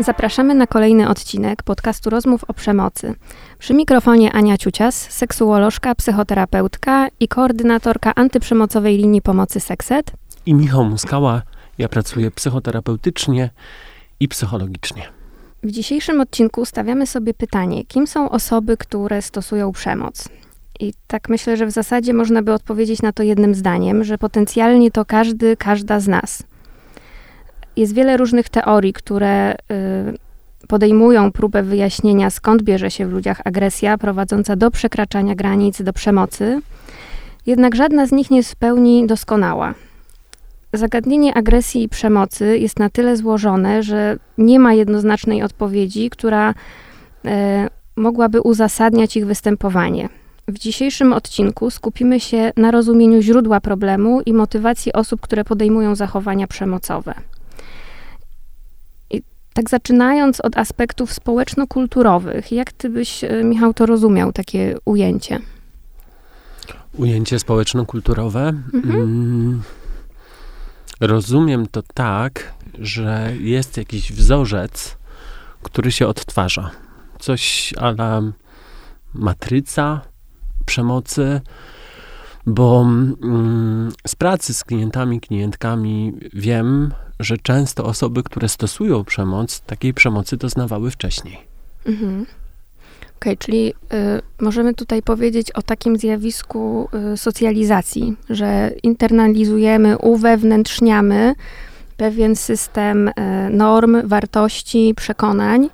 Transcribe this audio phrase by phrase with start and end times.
[0.00, 3.14] Zapraszamy na kolejny odcinek podcastu Rozmów o Przemocy.
[3.58, 10.12] Przy mikrofonie Ania Ciucias, seksuolożka, psychoterapeutka i koordynatorka antyprzemocowej linii pomocy Sekset.
[10.46, 11.42] I Michał Muskała.
[11.78, 13.50] Ja pracuję psychoterapeutycznie
[14.20, 15.02] i psychologicznie.
[15.62, 20.28] W dzisiejszym odcinku stawiamy sobie pytanie, kim są osoby, które stosują przemoc?
[20.80, 24.90] I tak myślę, że w zasadzie można by odpowiedzieć na to jednym zdaniem, że potencjalnie
[24.90, 26.42] to każdy, każda z nas.
[27.78, 29.56] Jest wiele różnych teorii, które y,
[30.68, 36.60] podejmują próbę wyjaśnienia, skąd bierze się w ludziach agresja prowadząca do przekraczania granic, do przemocy.
[37.46, 39.74] Jednak żadna z nich nie jest w pełni doskonała.
[40.72, 46.54] Zagadnienie agresji i przemocy jest na tyle złożone, że nie ma jednoznacznej odpowiedzi, która
[47.24, 50.08] e, mogłaby uzasadniać ich występowanie.
[50.48, 56.46] W dzisiejszym odcinku skupimy się na rozumieniu źródła problemu i motywacji osób, które podejmują zachowania
[56.46, 57.14] przemocowe.
[59.58, 65.40] Tak zaczynając od aspektów społeczno-kulturowych, jak ty byś, e, Michał, to rozumiał, takie ujęcie?
[66.98, 68.48] Ujęcie społeczno-kulturowe?
[68.74, 69.00] Mhm.
[69.00, 69.62] Mm,
[71.00, 74.96] rozumiem to tak, że jest jakiś wzorzec,
[75.62, 76.70] który się odtwarza.
[77.18, 78.22] Coś ala
[79.14, 80.00] matryca
[80.66, 81.40] przemocy,
[82.48, 89.94] bo mm, z pracy z klientami, klientkami wiem, że często osoby, które stosują przemoc, takiej
[89.94, 91.38] przemocy doznawały wcześniej.
[91.86, 92.26] Mhm.
[93.16, 93.74] Okej, okay, czyli y,
[94.40, 101.34] możemy tutaj powiedzieć o takim zjawisku y, socjalizacji, że internalizujemy, uwewnętrzniamy
[101.96, 103.12] pewien system y,
[103.50, 105.70] norm, wartości, przekonań,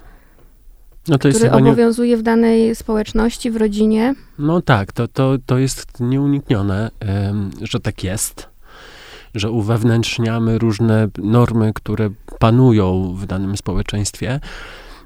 [1.09, 2.17] no to który obowiązuje nie...
[2.17, 4.15] w danej społeczności, w rodzinie.
[4.39, 6.91] No tak, to, to, to jest nieuniknione,
[7.63, 8.49] że tak jest,
[9.35, 14.41] że uwewnętrzniamy różne normy, które panują w danym społeczeństwie.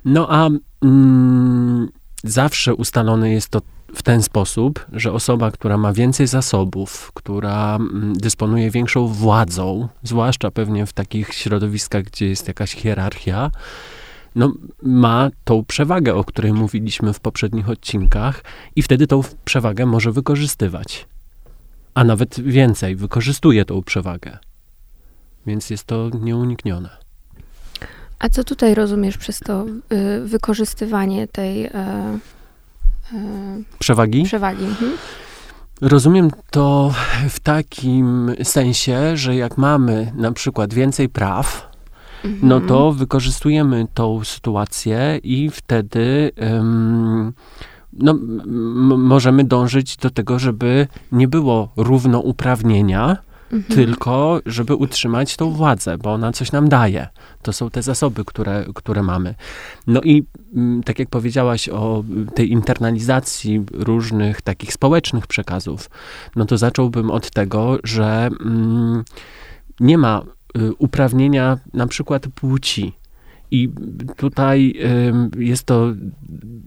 [0.04, 0.48] No a
[0.82, 1.88] mm,
[2.24, 3.60] zawsze ustalone jest to
[3.94, 10.50] w ten sposób, że osoba, która ma więcej zasobów, która mm, dysponuje większą władzą, zwłaszcza
[10.50, 13.50] pewnie w takich środowiskach, gdzie jest jakaś hierarchia,
[14.38, 18.44] no, ma tą przewagę, o której mówiliśmy w poprzednich odcinkach,
[18.76, 21.06] i wtedy tą przewagę może wykorzystywać.
[21.94, 24.38] A nawet więcej, wykorzystuje tą przewagę.
[25.46, 26.88] Więc jest to nieuniknione.
[28.18, 34.22] A co tutaj rozumiesz przez to y, wykorzystywanie tej y, y, przewagi?
[34.24, 34.64] przewagi.
[34.64, 34.92] Mhm.
[35.80, 36.94] Rozumiem to
[37.28, 41.67] w takim sensie, że jak mamy na przykład więcej praw,
[42.42, 47.32] no to wykorzystujemy tą sytuację i wtedy um,
[47.92, 48.18] no,
[48.96, 53.16] możemy dążyć do tego, żeby nie było równouprawnienia,
[53.52, 53.74] mhm.
[53.74, 57.08] tylko żeby utrzymać tą władzę, bo ona coś nam daje.
[57.42, 59.34] To są te zasoby, które, które mamy.
[59.86, 60.24] No i
[60.56, 62.04] m, tak jak powiedziałaś o
[62.34, 65.90] tej internalizacji różnych takich społecznych przekazów,
[66.36, 69.04] no to zacząłbym od tego, że m,
[69.80, 70.22] nie ma
[70.78, 72.92] uprawnienia na przykład płci.
[73.50, 73.68] I
[74.16, 74.74] tutaj
[75.38, 75.92] jest to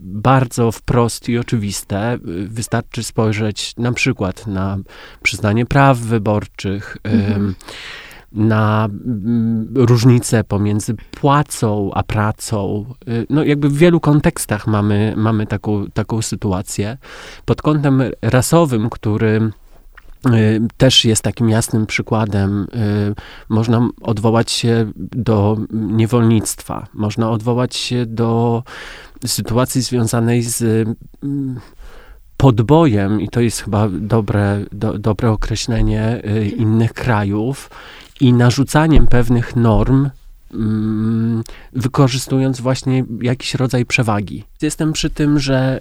[0.02, 2.18] bardzo wprost i oczywiste.
[2.48, 4.78] Wystarczy spojrzeć na przykład na
[5.22, 7.54] przyznanie praw wyborczych, mhm.
[8.32, 12.84] na mm, różnice pomiędzy płacą a pracą.
[13.08, 16.98] Y, no, jakby w wielu kontekstach mamy, mamy taką, taką sytuację.
[17.44, 19.61] Pod kątem rasowym, który Y,
[20.76, 22.66] też jest takim jasnym przykładem.
[22.74, 23.14] Y,
[23.48, 28.62] można odwołać się do niewolnictwa, można odwołać się do
[29.26, 30.62] sytuacji związanej z
[31.22, 31.60] mm,
[32.36, 37.70] podbojem, i to jest chyba dobre, do, dobre określenie y, innych krajów,
[38.20, 40.10] i narzucaniem pewnych norm
[40.54, 44.44] mm, wykorzystując właśnie jakiś rodzaj przewagi.
[44.62, 45.80] Jestem przy tym, że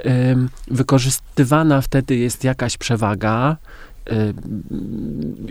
[0.67, 3.57] wykorzystywana wtedy jest jakaś przewaga,
[3.90, 3.90] Y,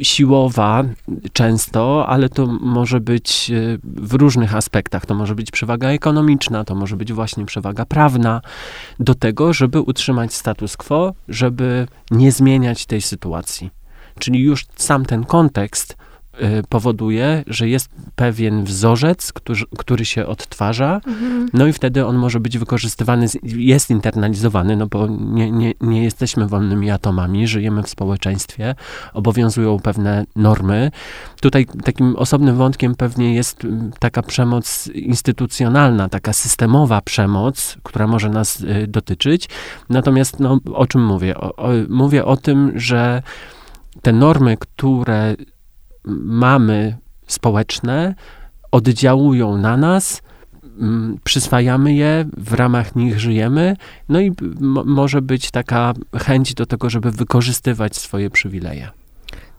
[0.03, 0.85] siłowa
[1.33, 5.07] często, ale to może być y, w różnych aspektach.
[5.07, 8.41] To może być przewaga ekonomiczna, to może być właśnie przewaga prawna,
[9.01, 13.71] do tego, żeby utrzymać status quo, żeby nie zmieniać tej sytuacji.
[14.19, 16.00] Czyli już sam ten kontekst Y,
[16.69, 21.49] powoduje, że jest pewien wzorzec, który, który się odtwarza, mhm.
[21.53, 26.47] no i wtedy on może być wykorzystywany, jest internalizowany, no bo nie, nie, nie jesteśmy
[26.47, 28.75] wolnymi atomami, żyjemy w społeczeństwie,
[29.13, 30.91] obowiązują pewne normy.
[31.41, 33.67] Tutaj takim osobnym wątkiem pewnie jest
[33.99, 39.49] taka przemoc instytucjonalna, taka systemowa przemoc, która może nas y, dotyczyć.
[39.89, 41.37] Natomiast no, o czym mówię?
[41.37, 43.23] O, o, mówię o tym, że
[44.03, 45.37] te normy, które
[46.25, 48.15] mamy społeczne
[48.71, 50.23] oddziałują na nas
[50.81, 53.77] mm, przyswajamy je, w ramach nich żyjemy,
[54.09, 54.33] no i
[54.85, 58.91] może być taka chęć do tego, żeby wykorzystywać swoje przywileje.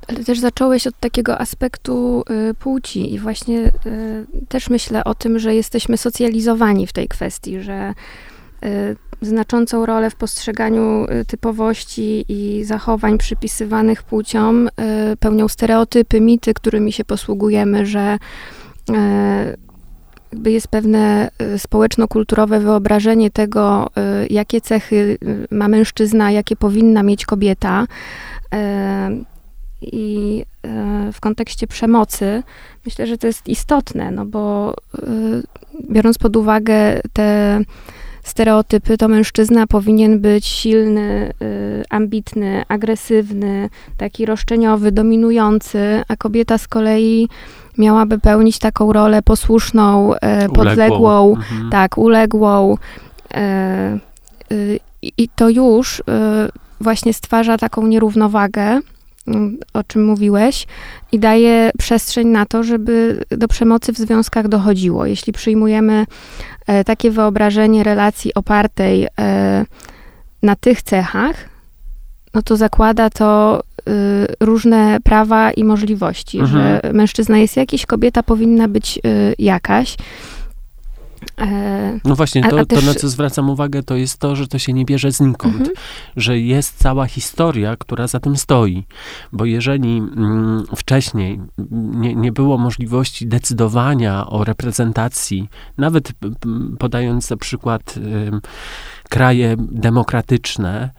[0.07, 5.39] Ale też zacząłeś od takiego aspektu y, płci i właśnie y, też myślę o tym,
[5.39, 7.93] że jesteśmy socjalizowani w tej kwestii, że
[8.63, 14.71] y, znaczącą rolę w postrzeganiu y, typowości i zachowań przypisywanych płciom y,
[15.19, 18.17] pełnią stereotypy, mity, którymi się posługujemy, że
[18.89, 23.89] y, jest pewne społeczno-kulturowe wyobrażenie tego,
[24.29, 25.17] jakie cechy
[25.51, 27.87] ma mężczyzna, jakie powinna mieć kobieta.
[29.81, 30.45] I
[31.13, 32.43] w kontekście przemocy
[32.85, 34.73] myślę, że to jest istotne, no bo
[35.89, 37.59] biorąc pod uwagę te
[38.23, 46.67] stereotypy, to mężczyzna powinien być silny, y, ambitny, agresywny, taki roszczeniowy, dominujący, a kobieta z
[46.67, 47.29] kolei
[47.77, 50.17] miałaby pełnić taką rolę posłuszną, y,
[50.53, 51.35] podległą, uległą.
[51.35, 51.69] Mhm.
[51.69, 52.77] tak, uległą.
[54.51, 54.79] Y,
[55.17, 56.03] I to już
[56.81, 58.81] właśnie stwarza taką nierównowagę,
[59.73, 60.67] o czym mówiłeś,
[61.11, 65.05] i daje przestrzeń na to, żeby do przemocy w związkach dochodziło.
[65.05, 66.05] Jeśli przyjmujemy e,
[66.85, 69.65] takie wyobrażenie relacji opartej e,
[70.43, 71.49] na tych cechach,
[72.33, 73.91] no to zakłada to y,
[74.39, 76.61] różne prawa i możliwości, mhm.
[76.83, 79.97] że mężczyzna jest jakiś, kobieta powinna być y, jakaś.
[81.37, 82.79] E, no właśnie, to, a, a też...
[82.79, 85.75] to, na co zwracam uwagę, to jest to, że to się nie bierze znikąd, mhm.
[86.17, 88.85] że jest cała historia, która za tym stoi.
[89.31, 91.41] Bo jeżeli mm, wcześniej
[91.71, 96.11] nie, nie było możliwości decydowania o reprezentacji, nawet
[96.79, 98.31] podając za przykład y,
[99.09, 100.89] kraje demokratyczne,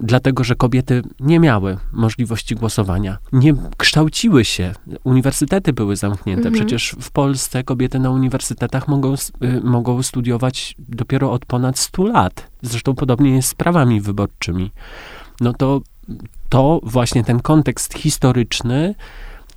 [0.00, 3.18] dlatego że kobiety nie miały możliwości głosowania.
[3.32, 4.72] Nie kształciły się.
[5.04, 6.48] Uniwersytety były zamknięte.
[6.48, 6.54] Mhm.
[6.54, 12.46] Przecież w Polsce kobiety na uniwersytetach mogą, y, mogą studiować dopiero od ponad 100 lat.
[12.62, 14.70] Zresztą podobnie jest z prawami wyborczymi.
[15.40, 15.80] No to,
[16.48, 18.94] to właśnie ten kontekst historyczny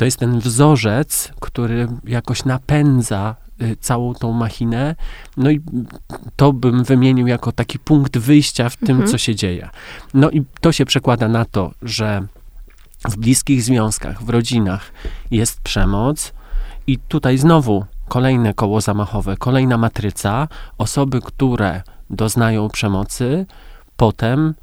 [0.03, 4.95] to jest ten wzorzec, który jakoś napędza Y, całą tą machinę.
[5.37, 5.61] No i
[6.35, 9.09] to bym wymienił jako taki punkt wyjścia w tym, mhm.
[9.09, 9.69] co się dzieje.
[10.13, 12.27] No i to się przekłada na to, że
[13.09, 14.91] w bliskich związkach, w rodzinach
[15.31, 16.33] jest przemoc
[16.87, 20.47] i tutaj znowu kolejne koło zamachowe, kolejna matryca.
[20.77, 23.45] Osoby, które doznają przemocy,
[23.97, 24.53] potem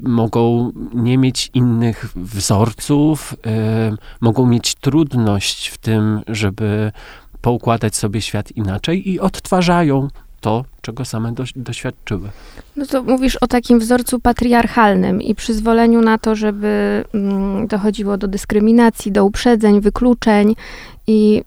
[0.00, 6.92] mogą nie mieć innych wzorców, y, mogą mieć trudność w tym, żeby
[7.40, 10.08] poukładać sobie świat inaczej i odtwarzają
[10.40, 12.28] to, czego same do, doświadczyły.
[12.76, 18.28] No to mówisz o takim wzorcu patriarchalnym i przyzwoleniu na to, żeby mm, dochodziło do
[18.28, 20.54] dyskryminacji, do uprzedzeń, wykluczeń
[21.06, 21.42] i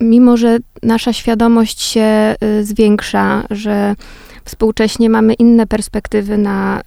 [0.00, 3.94] mimo, że nasza świadomość się y, zwiększa, że
[4.44, 6.82] współcześnie mamy inne perspektywy na y,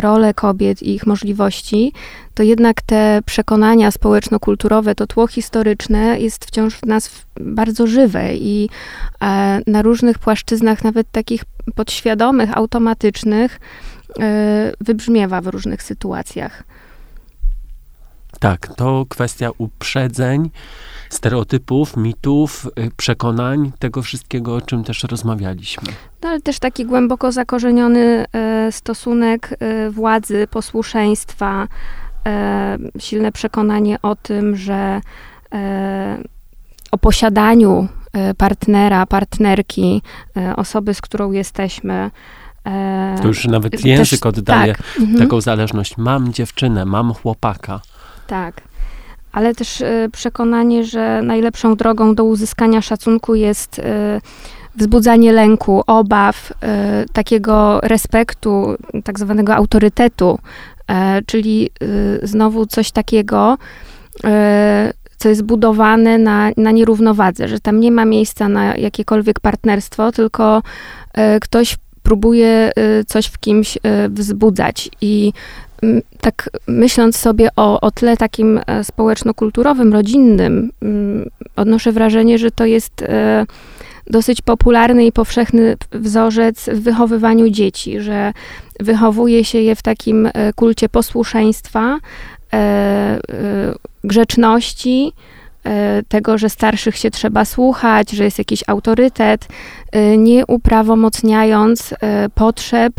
[0.00, 1.92] rolę kobiet i ich możliwości,
[2.34, 7.10] to jednak te przekonania społeczno-kulturowe, to tło historyczne jest wciąż w nas
[7.40, 8.68] bardzo żywe i
[9.22, 11.44] e, na różnych płaszczyznach, nawet takich
[11.74, 13.60] podświadomych, automatycznych,
[14.10, 14.22] y,
[14.80, 16.64] wybrzmiewa w różnych sytuacjach.
[18.40, 20.50] Tak, to kwestia uprzedzeń,
[21.12, 25.92] stereotypów, mitów, y, przekonań, tego wszystkiego, o czym też rozmawialiśmy.
[26.22, 31.68] No, ale też taki głęboko zakorzeniony e, stosunek e, władzy, posłuszeństwa,
[32.26, 35.00] e, silne przekonanie o tym, że
[36.90, 37.88] o posiadaniu
[38.36, 40.02] partnera, partnerki,
[40.56, 42.10] osoby, z którą jesteśmy,
[43.22, 44.82] to już nawet język też, oddaje tak.
[45.00, 45.18] Mhm.
[45.18, 45.98] taką zależność.
[45.98, 47.80] Mam dziewczynę, mam chłopaka.
[48.26, 48.62] Tak
[49.32, 53.82] ale też y, przekonanie, że najlepszą drogą do uzyskania szacunku jest y,
[54.76, 56.54] wzbudzanie lęku, obaw, y,
[57.12, 60.38] takiego respektu, tak zwanego autorytetu,
[61.26, 61.70] czyli
[62.22, 63.58] znowu coś takiego,
[65.16, 70.62] co jest budowane na, na nierównowadze, że tam nie ma miejsca na jakiekolwiek partnerstwo, tylko
[71.40, 72.72] ktoś próbuje
[73.06, 73.78] coś w kimś
[74.10, 74.90] wzbudzać.
[75.00, 75.32] I
[76.20, 80.70] tak myśląc sobie o, o tle takim e, społeczno-kulturowym, rodzinnym,
[81.56, 83.46] odnoszę wrażenie, że to jest e,
[84.06, 88.32] dosyć popularny i powszechny wzorzec w wychowywaniu dzieci, że
[88.80, 91.98] wychowuje się je w takim e, kulcie posłuszeństwa,
[94.04, 95.12] grzeczności,
[96.08, 99.48] tego, że starszych się trzeba słuchać, że jest jakiś autorytet,
[100.18, 101.94] nie uprawomocniając
[102.34, 102.92] potrzeb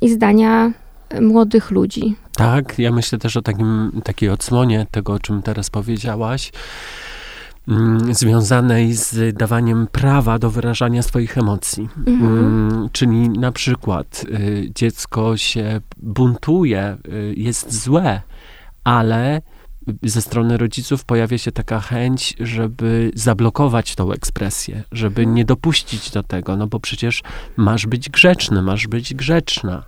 [0.00, 0.72] i zdania
[1.20, 2.16] młodych ludzi.
[2.36, 6.52] Tak, ja myślę też o takim, takiej odsłonie tego, o czym teraz powiedziałaś.
[7.68, 11.88] mm, związanej z dawaniem prawa do wyrażania swoich emocji.
[12.06, 12.38] Mhm.
[12.38, 18.20] Mm, czyli na przykład y, dziecko się buntuje, y, jest złe,
[18.84, 19.42] ale
[20.02, 26.22] ze strony rodziców pojawia się taka chęć, żeby zablokować tą ekspresję, żeby nie dopuścić do
[26.22, 27.22] tego, no bo przecież
[27.56, 29.84] masz być grzeczny, masz być grzeczna.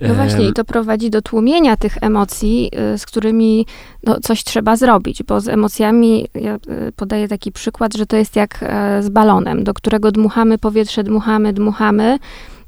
[0.00, 3.66] No właśnie, i to prowadzi do tłumienia tych emocji, y, z którymi
[4.04, 6.54] no, coś trzeba zrobić, bo z emocjami, ja
[6.88, 11.04] y, podaję taki przykład, że to jest jak e, z balonem, do którego dmuchamy powietrze,
[11.04, 12.18] dmuchamy, dmuchamy,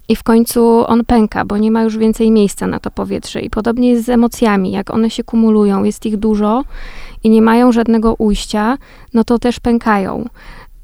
[0.08, 3.40] i w końcu on pęka, bo nie ma już więcej miejsca na to powietrze.
[3.40, 4.72] I podobnie jest z emocjami.
[4.72, 6.64] Jak one się kumulują, jest ich dużo
[7.22, 8.78] i nie mają żadnego ujścia,
[9.14, 10.28] no to też pękają.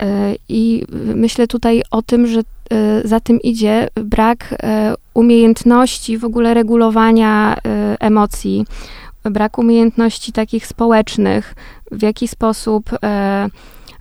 [0.01, 6.25] E, I myślę tutaj o tym, że e, za tym idzie brak e, umiejętności w
[6.25, 7.57] ogóle regulowania
[8.01, 8.67] emocji,
[9.25, 11.55] brak umiejętności takich społecznych,
[11.93, 12.91] w jaki sposób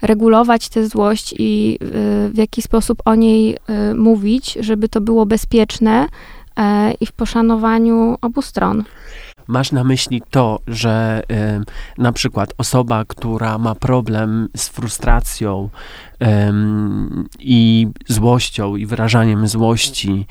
[0.01, 1.77] regulować tę złość i
[2.29, 3.57] w jaki sposób o niej
[3.95, 6.07] mówić, żeby to było bezpieczne
[7.01, 8.83] i w poszanowaniu obu stron.
[9.49, 15.69] Masz na myśli to, że y, na przykład osoba, która ma problem z frustracją
[16.21, 16.25] y,
[17.39, 20.25] i złością i wyrażaniem złości,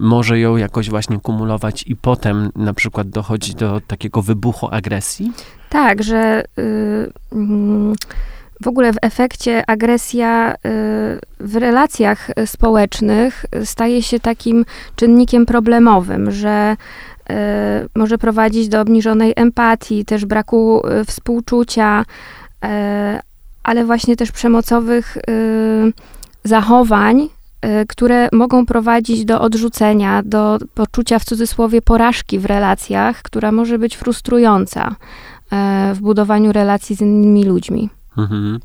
[0.00, 5.32] może ją jakoś właśnie kumulować i potem na przykład dochodzi do takiego wybuchu agresji?
[5.68, 7.94] Tak, że y, mm,
[8.62, 10.56] w ogóle w efekcie agresja y,
[11.40, 14.64] w relacjach społecznych staje się takim
[14.96, 16.76] czynnikiem problemowym, że
[17.96, 22.04] może prowadzić do obniżonej empatii, też braku y, współczucia,
[23.62, 25.18] ale właśnie też przemocowych
[26.44, 27.28] zachowań,
[27.88, 33.96] które mogą prowadzić do odrzucenia, do poczucia w cudzysłowie porażki w relacjach, która może być
[33.96, 34.96] frustrująca
[35.94, 37.90] w budowaniu relacji z innymi ludźmi.
[38.18, 38.60] Mhm.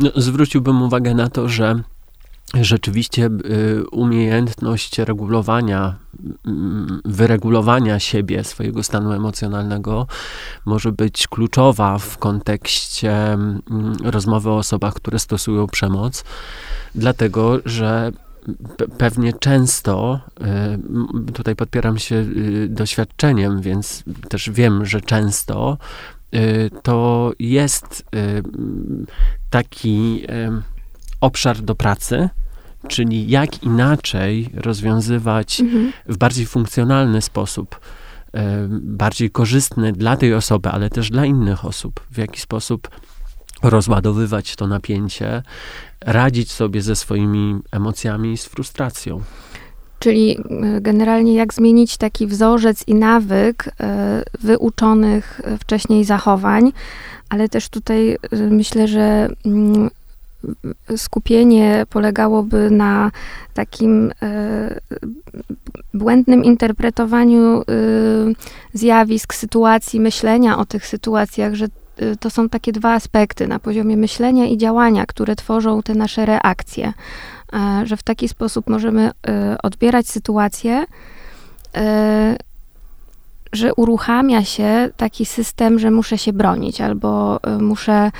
[0.00, 1.82] No, zwróciłbym uwagę na to, że
[2.54, 5.96] rzeczywiście y, umiejętność regulowania,
[6.46, 10.06] mm, wyregulowania siebie, swojego stanu emocjonalnego
[10.64, 13.60] może być kluczowa w kontekście mm,
[14.04, 16.24] rozmowy o osobach, które stosują przemoc,
[16.94, 18.12] dlatego że
[18.98, 20.20] pewnie często,
[21.28, 25.78] y, tutaj podpieram się y, doświadczeniem, więc też wiem, że często
[26.82, 28.04] to jest
[29.50, 30.26] taki
[31.20, 32.28] obszar do pracy,
[32.88, 35.92] czyli jak inaczej rozwiązywać mhm.
[36.08, 37.80] w bardziej funkcjonalny sposób,
[38.80, 42.88] bardziej korzystny dla tej osoby, ale też dla innych osób, w jaki sposób
[43.62, 45.42] rozładowywać to napięcie,
[46.00, 49.20] radzić sobie ze swoimi emocjami i z frustracją.
[49.98, 56.72] Czyli e, generalnie jak zmienić taki wzorzec i nawyk e, wyuczonych wcześniej zachowań,
[57.28, 59.90] ale też tutaj e, myślę, że mm,
[60.96, 63.10] skupienie polegałoby na
[63.54, 64.12] takim
[65.94, 67.62] błędnym interpretowaniu
[68.74, 71.66] zjawisk, sytuacji, myślenia o tych sytuacjach, że
[72.20, 76.92] to są takie dwa aspekty na poziomie myślenia i działania, które tworzą te nasze reakcje.
[77.52, 80.84] E, że w taki sposób możemy e, odbierać sytuację,
[81.76, 82.36] e,
[83.52, 88.10] że uruchamia się taki system, że muszę się bronić albo muszę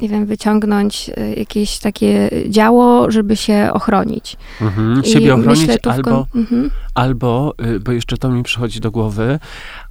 [0.00, 4.36] nie wiem, wyciągnąć jakieś takie działo, żeby się ochronić.
[4.60, 6.70] Mhm, siebie ochronić albo, mhm.
[6.94, 9.38] albo, y, bo jeszcze to mi przychodzi do głowy,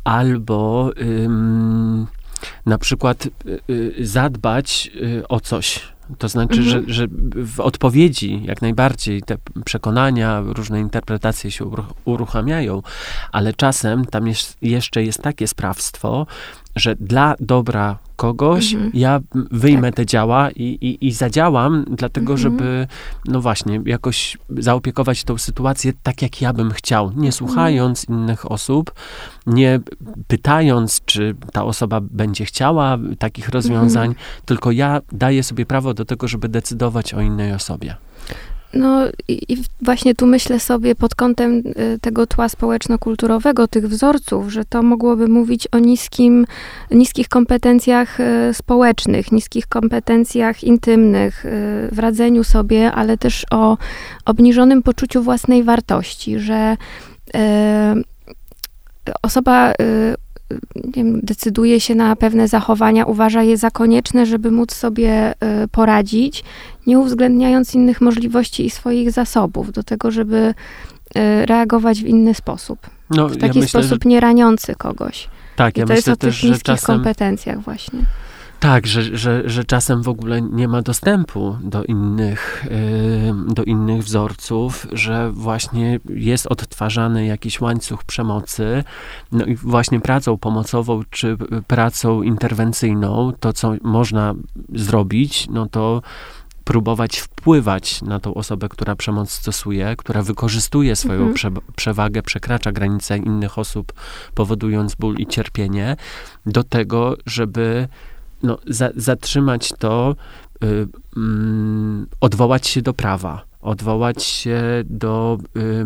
[0.03, 2.07] albo ym,
[2.65, 5.81] na przykład y, y, zadbać y, o coś,
[6.17, 6.69] to znaczy, mhm.
[6.87, 7.07] że, że
[7.45, 11.71] w odpowiedzi jak najbardziej te przekonania, różne interpretacje się
[12.05, 12.81] uruchamiają,
[13.31, 16.27] ale czasem tam jest, jeszcze jest takie sprawstwo,
[16.75, 18.91] że dla dobra kogoś mhm.
[18.93, 19.19] ja
[19.51, 19.95] wyjmę tak.
[19.95, 22.37] te działa i, i, i zadziałam, dlatego mhm.
[22.37, 22.87] żeby,
[23.25, 27.31] no właśnie, jakoś zaopiekować tą sytuację tak, jak ja bym chciał, nie mhm.
[27.31, 28.93] słuchając innych osób,
[29.47, 29.79] nie
[30.27, 34.25] pytając, czy ta osoba będzie chciała takich rozwiązań, mhm.
[34.45, 37.95] tylko ja daję sobie prawo do tego, żeby decydować o innej osobie.
[38.75, 44.65] No i właśnie tu myślę sobie pod kątem y, tego tła społeczno-kulturowego, tych wzorców, że
[44.65, 46.45] to mogłoby mówić o niskim,
[46.91, 51.49] niskich kompetencjach y, społecznych, niskich kompetencjach intymnych, y,
[51.91, 53.77] w radzeniu sobie, ale też o
[54.25, 56.77] obniżonym poczuciu własnej wartości, że
[59.21, 59.73] osoba
[60.93, 65.31] wiem, decyduje się na pewne zachowania, uważa je za konieczne, żeby móc sobie
[65.63, 66.43] y, poradzić,
[66.87, 70.53] nie uwzględniając innych możliwości i swoich zasobów do tego, żeby
[71.17, 72.79] y, reagować w inny sposób.
[73.09, 74.09] No, w taki ja myślę, sposób że...
[74.09, 75.29] nie raniący kogoś.
[75.55, 76.95] Tak, I ja to myślę jest o też, tych niskich czasem...
[76.95, 77.99] kompetencjach właśnie.
[78.65, 82.65] Tak, że, że, że czasem w ogóle nie ma dostępu do innych,
[83.47, 88.83] do innych wzorców, że właśnie jest odtwarzany jakiś łańcuch przemocy.
[89.31, 94.33] No i właśnie pracą pomocową czy pracą interwencyjną, to co można
[94.73, 96.01] zrobić, no to
[96.63, 101.33] próbować wpływać na tą osobę, która przemoc stosuje, która wykorzystuje swoją mhm.
[101.33, 103.93] prze, przewagę, przekracza granice innych osób,
[104.33, 105.95] powodując ból i cierpienie,
[106.45, 107.87] do tego, żeby
[108.45, 110.15] no, za, zatrzymać to,
[110.63, 110.87] y,
[111.17, 115.85] mm, odwołać się do prawa, odwołać się do y,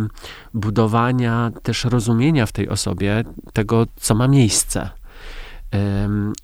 [0.53, 3.23] budowania też rozumienia w tej osobie
[3.53, 4.89] tego, co ma miejsce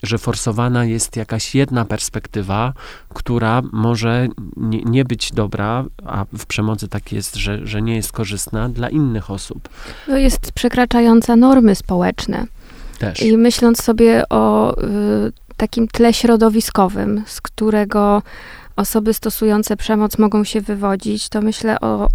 [0.03, 2.73] że forsowana jest jakaś jedna perspektywa,
[3.09, 8.11] która może nie, nie, być dobra, a w przemocy tak jest, że, że nie jest
[8.11, 9.69] korzystna dla innych osób.
[10.05, 12.45] To jest przekraczająca normy społeczne.
[12.99, 13.21] Też.
[13.21, 18.21] I myśląc sobie o y, takim tle środowiskowym, z którego
[18.75, 22.07] osoby stosujące przemoc mogą się wywodzić, to myślę, o,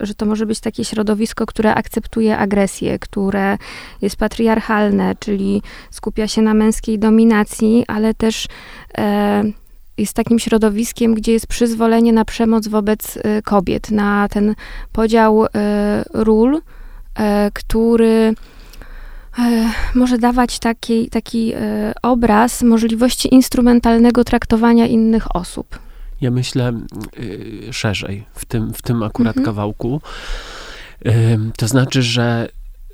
[0.00, 3.58] że to może być takie środowisko, które akceptuje agresję, które
[4.02, 8.46] jest patriarchalne, czyli skupia się na męskiej dominacji, ale też
[8.98, 9.44] e,
[9.98, 14.54] jest takim środowiskiem, gdzie jest przyzwolenie na przemoc wobec e, kobiet, na ten
[14.92, 15.48] podział e,
[16.14, 16.60] ról,
[17.52, 18.34] który
[19.94, 21.52] może dawać taki, taki
[22.02, 25.78] obraz możliwości instrumentalnego traktowania innych osób.
[26.22, 26.72] Ja myślę
[27.18, 29.44] y, szerzej w tym, w tym akurat mhm.
[29.44, 30.00] kawałku.
[31.06, 31.10] Y,
[31.56, 32.48] to znaczy, że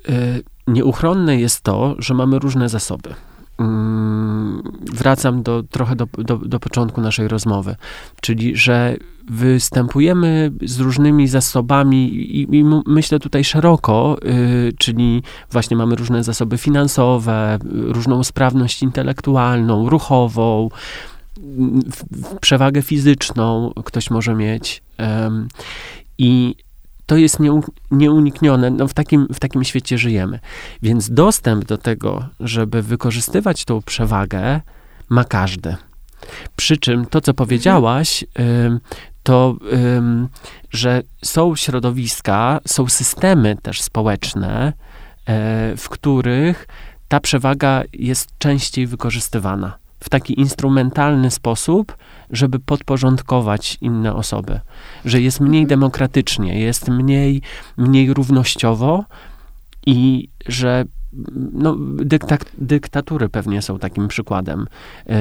[0.09, 3.15] y, nieuchronne jest to, że mamy różne zasoby.
[3.59, 7.75] Mm, wracam do, trochę do, do, do początku naszej rozmowy,
[8.21, 8.97] czyli że
[9.29, 16.57] występujemy z różnymi zasobami i, i myślę tutaj szeroko, y, czyli właśnie mamy różne zasoby
[16.57, 20.69] finansowe, różną sprawność intelektualną, ruchową,
[22.41, 24.81] przewagę fizyczną ktoś może mieć.
[26.17, 26.55] I
[27.05, 27.37] to jest
[27.91, 28.69] nieuniknione.
[28.69, 30.39] No w, takim, w takim świecie żyjemy.
[30.81, 34.61] Więc dostęp do tego, żeby wykorzystywać tą przewagę,
[35.09, 35.75] ma każdy.
[36.55, 38.25] Przy czym to, co powiedziałaś,
[39.29, 39.55] to,
[40.71, 44.73] że są środowiska, są systemy też społeczne,
[45.25, 46.67] e, w których
[47.07, 51.97] ta przewaga jest częściej wykorzystywana w taki instrumentalny sposób,
[52.31, 54.59] żeby podporządkować inne osoby.
[55.05, 55.69] Że jest mniej mhm.
[55.79, 57.41] demokratycznie, jest mniej,
[57.77, 59.03] mniej równościowo
[59.85, 60.85] i że
[61.53, 64.67] no, dykta- dyktatury pewnie są takim przykładem
[65.09, 65.13] y,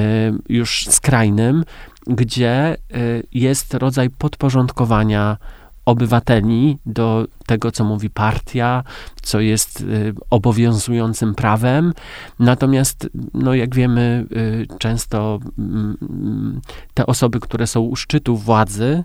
[0.48, 1.64] już skrajnym,
[2.08, 5.36] gdzie y, jest rodzaj podporządkowania
[5.84, 8.84] obywateli do tego, co mówi partia,
[9.22, 11.92] co jest y, obowiązującym prawem.
[12.38, 16.60] Natomiast, no, jak wiemy, y, często mm,
[16.94, 19.04] te osoby, które są u szczytu władzy,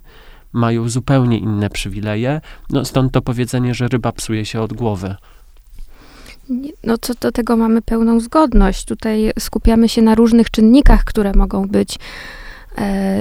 [0.53, 2.41] mają zupełnie inne przywileje.
[2.69, 5.15] No, stąd to powiedzenie, że ryba psuje się od głowy.
[6.83, 8.85] No co do tego mamy pełną zgodność.
[8.85, 11.99] Tutaj skupiamy się na różnych czynnikach, które mogą być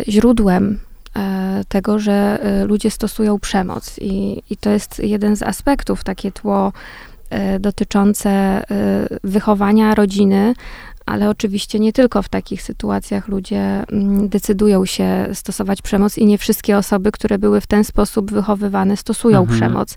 [0.09, 0.79] źródłem
[1.17, 3.99] E, tego, że e, ludzie stosują przemoc.
[3.99, 6.73] I, I to jest jeden z aspektów, takie tło
[7.31, 8.63] e, dotyczące
[9.25, 10.55] wychowania rodziny,
[11.07, 16.39] ale oczywiście nie tylko w takich sytuacjach ludzie mm, decydują się stosować przemoc i nie
[16.39, 19.59] wszystkie osoby, które były w ten sposób wychowywane, stosują mhm.
[19.59, 19.95] przemoc.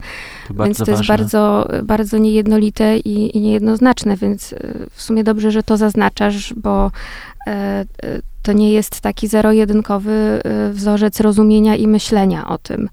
[0.48, 4.56] To więc to jest bardzo, bardzo niejednolite i, i niejednoznaczne, więc
[4.92, 6.92] w sumie dobrze, że to zaznaczasz, bo
[8.42, 12.90] to nie jest taki zero-jedynkowy y, wzorzec rozumienia i myślenia o tym.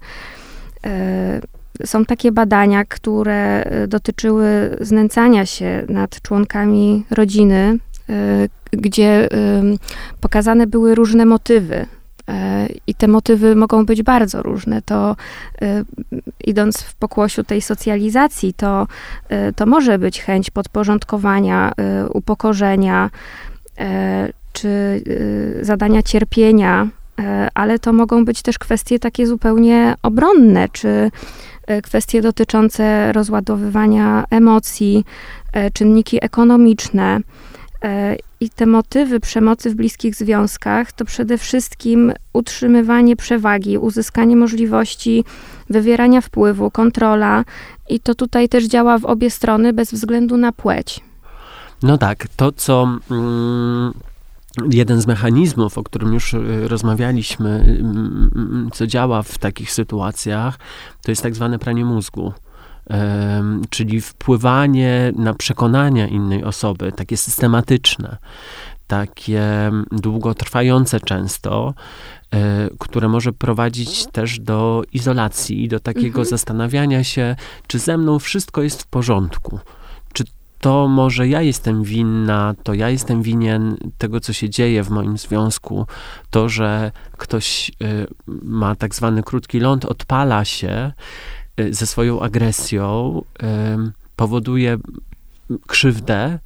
[1.85, 7.77] Są takie badania, które dotyczyły znęcania się nad członkami rodziny,
[8.71, 9.29] gdzie
[10.21, 11.85] pokazane były różne motywy.
[12.87, 14.81] I te motywy mogą być bardzo różne.
[14.81, 15.15] To
[16.43, 18.87] idąc w pokłosiu tej socjalizacji, to,
[19.55, 21.73] to może być chęć podporządkowania,
[22.13, 23.09] upokorzenia,
[24.53, 26.87] czy y, zadania cierpienia,
[27.19, 31.11] e, ale to mogą być też kwestie takie zupełnie obronne, czy
[31.67, 35.05] e, kwestie dotyczące rozładowywania emocji,
[35.73, 37.19] czynniki ekonomiczne.
[38.39, 45.23] I te motywy przemocy w bliskich związkach to przede wszystkim utrzymywanie przewagi, uzyskanie możliwości
[45.69, 47.43] wywierania wpływu, kontrola.
[47.89, 50.99] I to tutaj też działa w obie strony bez względu na płeć.
[51.83, 52.99] No tak, to co.
[53.11, 53.93] Mm
[54.71, 57.79] jeden z mechanizmów, o którym już y, rozmawialiśmy,
[58.67, 60.59] y, co działa w takich sytuacjach,
[61.01, 62.33] to jest tak zwane pranie mózgu.
[63.69, 68.17] czyli wpływanie na przekonania innej osoby, takie systematyczne,
[68.87, 71.73] takie długotrwające często,
[72.33, 76.25] e, które może prowadzić też do izolacji i do takiego mhm.
[76.25, 77.35] zastanawiania się,
[77.67, 79.59] czy ze mną wszystko jest w porządku.
[80.63, 85.17] To może ja jestem winna, to ja jestem winien tego, co się dzieje w moim
[85.17, 85.87] związku,
[86.29, 87.73] to, że ktoś e,
[88.27, 90.91] ma tak zwany krótki ląd, odpala się
[91.57, 93.21] e, ze swoją agresją,
[94.15, 94.77] powoduje
[95.67, 96.39] krzywdę,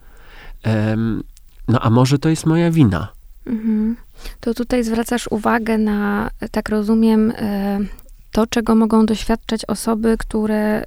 [1.67, 3.08] no a może to jest moja wina.
[3.45, 3.95] Mhm.
[4.39, 7.80] To tutaj zwracasz uwagę na, tak rozumiem, e,
[8.32, 10.84] to, czego mogą doświadczać osoby, które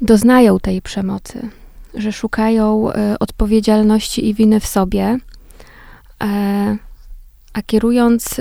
[0.00, 1.48] doznają tej przemocy,
[1.94, 5.18] że szukają e, odpowiedzialności i winy w sobie,
[7.52, 8.40] a kierując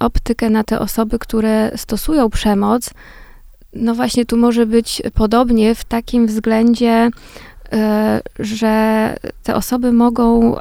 [0.00, 2.90] optykę na te osoby, które stosują przemoc,
[3.74, 7.10] no właśnie tu może być podobnie w takim względzie,
[7.72, 10.56] e, że te osoby mogą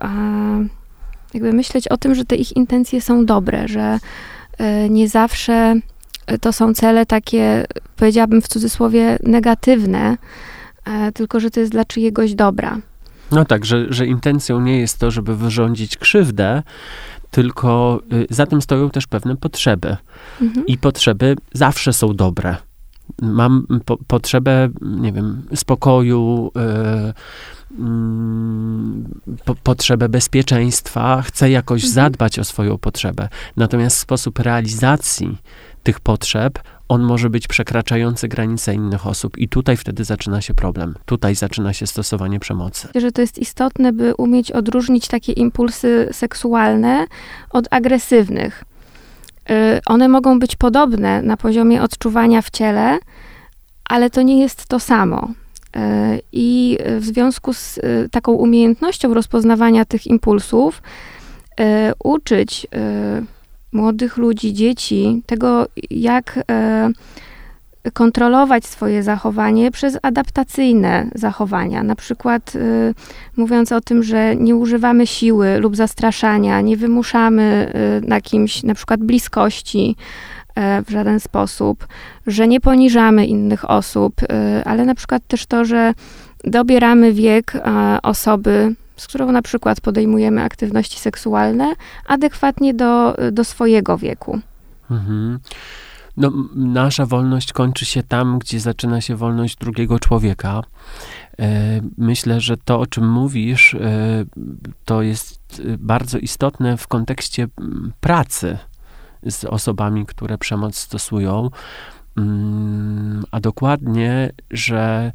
[1.34, 4.00] jakby myśleć o tym, że te ich intencje są dobre, że
[4.58, 5.76] e, nie zawsze
[6.40, 7.66] to są cele takie,
[7.96, 10.18] powiedziałabym w cudzysłowie, negatywne,
[10.86, 12.78] e, tylko że to jest dla czyjegoś dobra.
[13.32, 16.64] No tak, że, że intencją nie jest to, żeby wyrządzić krzywdę,
[17.32, 19.98] tylko y, za tym stoją też pewne potrzeby.
[20.42, 20.66] Mhm.
[20.66, 22.56] I potrzeby zawsze są dobre
[23.22, 27.14] mam po, potrzebę, nie wiem, spokoju, yy,
[27.80, 27.86] yy,
[29.46, 31.94] po, potrzebę bezpieczeństwa, chcę jakoś mhm.
[31.94, 33.30] zadbać o swoją potrzebę.
[33.58, 35.38] Natomiast sposób realizacji
[35.84, 40.96] tych potrzeb, on może być przekraczający granice innych osób i tutaj wtedy zaczyna się problem.
[41.06, 42.88] Tutaj zaczyna się stosowanie przemocy.
[42.96, 47.06] Że to jest istotne, by umieć odróżnić takie impulsy seksualne
[47.50, 48.64] od agresywnych.
[49.50, 49.54] Y,
[49.86, 52.98] one mogą być podobne na poziomie odczuwania w ciele,
[53.90, 55.30] ale to nie jest to samo.
[55.76, 55.80] Y,
[56.32, 60.82] I w związku z y, taką umiejętnością rozpoznawania tych impulsów,
[62.04, 62.68] uczyć
[63.72, 66.40] młodych ludzi, dzieci tego, jak
[67.94, 71.84] kontrolować swoje zachowanie przez adaptacyjne zachowania.
[71.84, 72.94] Na przykład y,
[73.38, 78.76] mówiąc o tym, że nie używamy siły lub zastraszania, nie wymuszamy y, na kimś na
[78.76, 79.96] przykład bliskości
[80.88, 81.88] w żaden sposób,
[82.28, 84.14] że nie poniżamy innych osób,
[84.66, 85.94] ale na przykład też to, że
[86.44, 87.54] dobieramy wiek
[88.04, 91.74] osoby, z którą na przykład podejmujemy aktywności seksualne,
[92.08, 94.40] adekwatnie do, do swojego wieku.
[94.92, 95.40] Mhm.
[96.18, 100.62] No, nasza wolność kończy się tam, gdzie zaczyna się wolność drugiego człowieka.
[101.40, 103.80] E, myślę, że to, o czym mówisz, e,
[104.86, 107.48] to jest e, bardzo istotne w kontekście
[108.00, 108.58] pracy
[109.30, 111.50] z osobami, które przemoc stosują,
[112.18, 115.12] mm, a dokładnie, że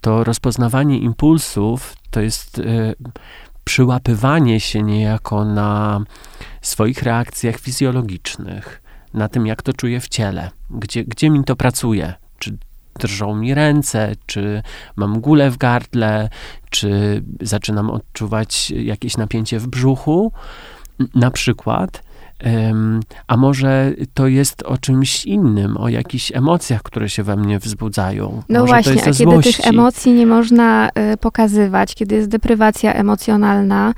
[0.00, 2.60] to rozpoznawanie impulsów to jest
[3.64, 6.00] przyłapywanie się niejako na
[6.62, 8.82] swoich reakcjach fizjologicznych
[9.14, 12.14] na tym, jak to czuję w ciele, gdzie, gdzie mi to pracuje.
[12.38, 12.56] Czy
[13.00, 14.62] drżą mi ręce, czy
[14.96, 16.28] mam gulę w gardle,
[16.70, 20.32] czy zaczynam odczuwać jakieś napięcie w brzuchu,
[21.14, 22.02] na przykład.
[23.26, 28.42] A może to jest o czymś innym, o jakichś emocjach, które się we mnie wzbudzają.
[28.48, 29.54] No może właśnie, a kiedy złości.
[29.54, 33.94] tych emocji nie można y, pokazywać, kiedy jest deprywacja emocjonalna,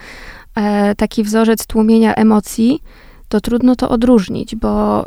[0.55, 2.83] e, taki wzorzec tłumienia emocji,
[3.29, 5.05] to trudno to odróżnić, bo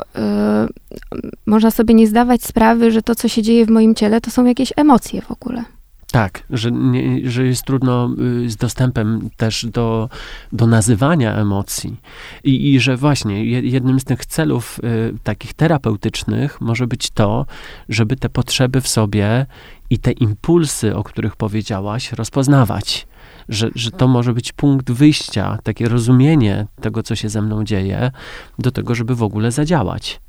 [1.46, 4.44] można sobie nie zdawać sprawy, że to, co się dzieje w moim ciele, to są
[4.44, 5.64] jakieś emocje w ogóle.
[6.12, 8.10] Tak, że, nie, że jest trudno
[8.44, 10.08] y, z dostępem też do,
[10.52, 11.96] do nazywania emocji.
[12.44, 17.46] I, I że właśnie jednym z tych celów y, takich terapeutycznych może być to,
[17.88, 19.46] żeby te potrzeby w sobie
[19.90, 23.06] i te impulsy, o których powiedziałaś, rozpoznawać
[23.48, 28.10] że, że to może być punkt wyjścia, takie rozumienie tego, co się ze mną dzieje,
[28.58, 30.20] do tego, żeby w ogóle zadziałać.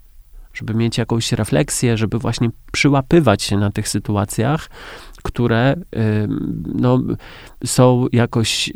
[0.53, 4.69] Żeby mieć jakąś refleksję, żeby właśnie przyłapywać się na tych sytuacjach,
[5.27, 5.75] które
[6.75, 6.99] no,
[7.65, 8.71] są jakoś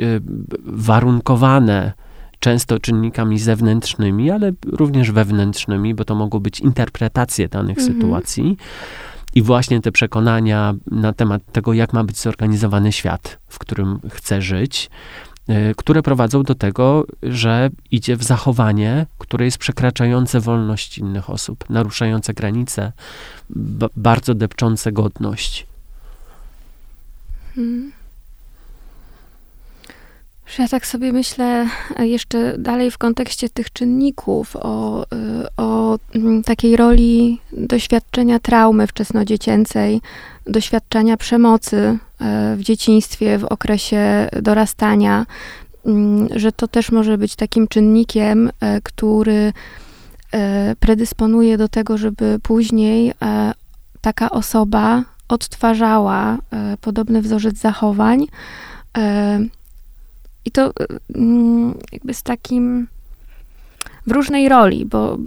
[0.63, 1.93] warunkowane
[2.39, 7.93] często czynnikami zewnętrznymi, ale również wewnętrznymi, bo to mogą być interpretacje danych mhm.
[7.97, 8.57] sytuacji
[9.35, 14.41] i właśnie te przekonania na temat tego, jak ma być zorganizowany świat, w którym chcę
[14.41, 14.89] żyć,
[15.49, 21.69] y, które prowadzą do tego, że idzie w zachowanie, które jest przekraczające wolność innych osób,
[21.69, 22.91] naruszające granice,
[23.95, 25.70] bardzo depczące godność.
[27.55, 27.91] Hmm.
[30.59, 35.07] Ja tak sobie myślę e, jeszcze dalej w kontekście tych czynników o, e,
[35.57, 40.01] o mm, takiej roli doświadczenia traumy wczesnodziecięcej,
[40.47, 41.97] doświadczenia przemocy e,
[42.55, 45.25] w dzieciństwie, w okresie dorastania.
[45.85, 48.51] mm, że to też może być takim czynnikiem,
[48.83, 49.53] który
[50.79, 53.13] predysponuje do tego, żeby później
[54.01, 56.37] taka osoba odtwarzała
[56.81, 58.27] podobny wzorzec zachowań.
[60.45, 60.73] I to
[61.15, 62.87] mm, jakby z takim
[64.07, 65.17] w różnej roli, bo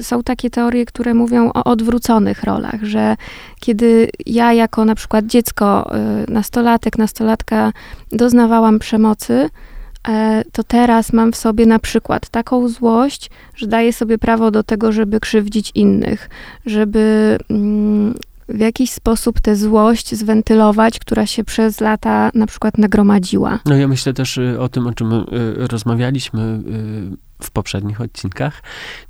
[0.00, 3.16] są takie teorie, które mówią o odwróconych rolach, że
[3.60, 5.90] kiedy ja jako na przykład dziecko,
[6.28, 7.72] nastolatek, nastolatka
[8.12, 9.50] doznawałam przemocy,
[10.08, 14.62] e, to teraz mam w sobie na przykład taką złość, że daję sobie prawo do
[14.62, 16.30] tego, żeby krzywdzić innych,
[16.66, 18.14] żeby mm,
[18.48, 23.58] w jakiś sposób tę złość zwentylować, która się przez lata na przykład nagromadziła.
[23.64, 25.24] No ja myślę też y, o tym, o czym y,
[25.56, 26.62] rozmawialiśmy
[27.42, 28.62] w poprzednich odcinkach,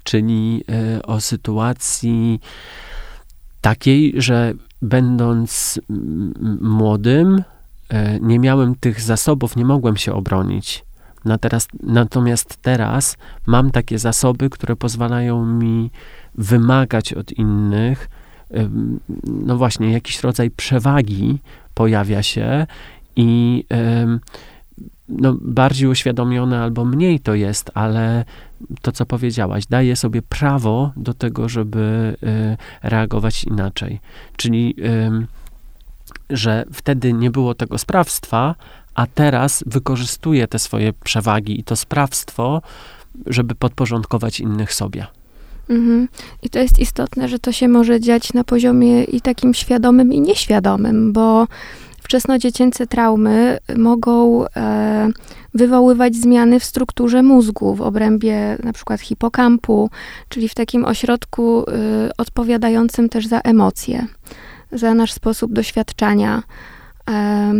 [0.05, 0.64] czyli
[1.05, 2.40] o sytuacji
[3.61, 5.81] takiej, że będąc
[6.61, 7.42] młodym,
[7.88, 10.85] e, nie miałem tych zasobów, nie mogłem się obronić.
[11.83, 15.90] natomiast teraz mam takie zasoby, które pozwalają mi
[16.35, 18.09] wymagać od innych,
[19.24, 21.38] no właśnie, jakiś rodzaj przewagi
[21.74, 22.66] pojawia się
[23.16, 23.64] i
[25.08, 28.24] no, bardziej uświadomione albo mniej to jest, ale
[28.82, 32.16] to, co powiedziałaś, daje sobie prawo do tego, żeby
[32.82, 34.00] y, reagować inaczej.
[34.37, 34.74] Czyli,
[36.30, 38.54] że wtedy nie było tego sprawstwa,
[38.94, 42.62] a teraz wykorzystuje te swoje przewagi i to sprawstwo,
[43.26, 45.06] żeby podporządkować innych sobie.
[45.68, 46.09] Mhm.
[46.42, 50.20] I to jest istotne, że to się może dziać na poziomie i takim świadomym, i
[50.20, 51.46] nieświadomym, bo
[52.02, 55.09] wczesnodziecięce traumy mogą e,
[55.54, 59.90] wywoływać zmiany w strukturze mózgu, w obrębie na przykład hipokampu,
[60.28, 64.07] czyli w takim ośrodku e, odpowiadającym też za emocje,
[64.72, 66.42] za nasz sposób doświadczania.
[67.11, 67.52] E,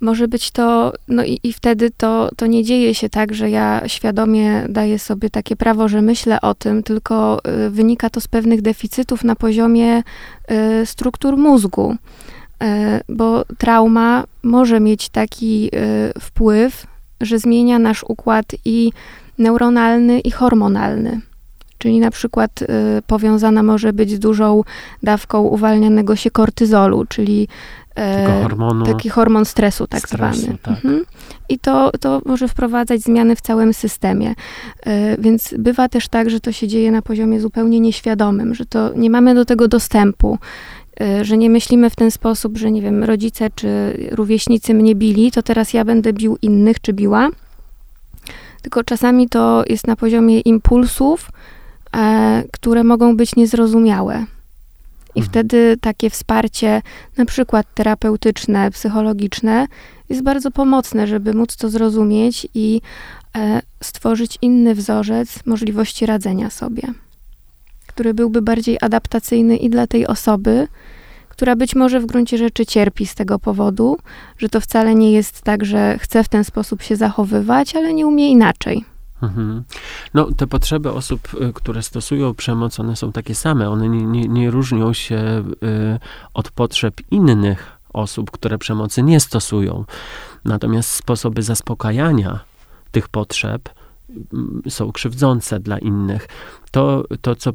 [0.00, 3.82] może być to, no i, i wtedy to, to nie dzieje się tak, że ja
[3.86, 8.62] świadomie daję sobie takie prawo, że myślę o tym, tylko y, wynika to z pewnych
[8.62, 11.96] deficytów na poziomie y, struktur mózgu.
[12.62, 15.70] E, bo trauma może mieć taki
[16.20, 16.86] wpływ,
[17.20, 18.92] że zmienia nasz układ i
[19.38, 21.20] neuronalny, i hormonalny.
[21.78, 22.66] Czyli na przykład y,
[23.06, 24.62] powiązana może być z dużą
[25.02, 27.48] dawką uwalnianego się kortyzolu, czyli
[28.42, 30.58] hormonu, taki hormon stresu tak stresu, zwany.
[30.62, 30.74] Tak.
[30.74, 31.04] Mhm.
[31.48, 34.34] I to, to może wprowadzać zmiany w całym systemie.
[35.18, 39.10] Więc bywa też tak, że to się dzieje na poziomie zupełnie nieświadomym, że to nie
[39.10, 40.38] mamy do tego dostępu.
[41.02, 43.68] Y, że nie myślimy w ten sposób, że nie wiem, rodzice czy
[44.10, 47.28] rówieśnicy mnie bili, to teraz ja będę bił innych czy biła.
[48.62, 51.30] Tylko czasami to jest na poziomie impulsów,
[51.96, 54.24] e, które mogą być niezrozumiałe.
[55.18, 55.30] I mhm.
[55.30, 56.82] wtedy takie wsparcie,
[57.16, 59.66] na przykład terapeutyczne, psychologiczne,
[60.08, 62.80] jest bardzo pomocne, żeby móc to zrozumieć i
[63.36, 66.82] e, stworzyć inny wzorzec możliwości radzenia sobie
[67.98, 70.68] który byłby bardziej adaptacyjny i dla tej osoby,
[71.28, 73.98] która być może w gruncie rzeczy cierpi z tego powodu,
[74.38, 78.06] że to wcale nie jest tak, że chce w ten sposób się zachowywać, ale nie
[78.06, 78.84] umie inaczej.
[79.22, 79.64] Mhm.
[80.14, 83.70] No, te potrzeby osób, y, które stosują przemoc, one są takie same.
[83.70, 85.98] One nie, nie, nie różnią się y,
[86.34, 89.84] od potrzeb innych osób, które przemocy nie stosują.
[90.44, 92.40] Natomiast sposoby zaspokajania
[92.90, 93.68] tych potrzeb
[94.68, 96.28] są krzywdzące dla innych.
[96.70, 97.52] To, to co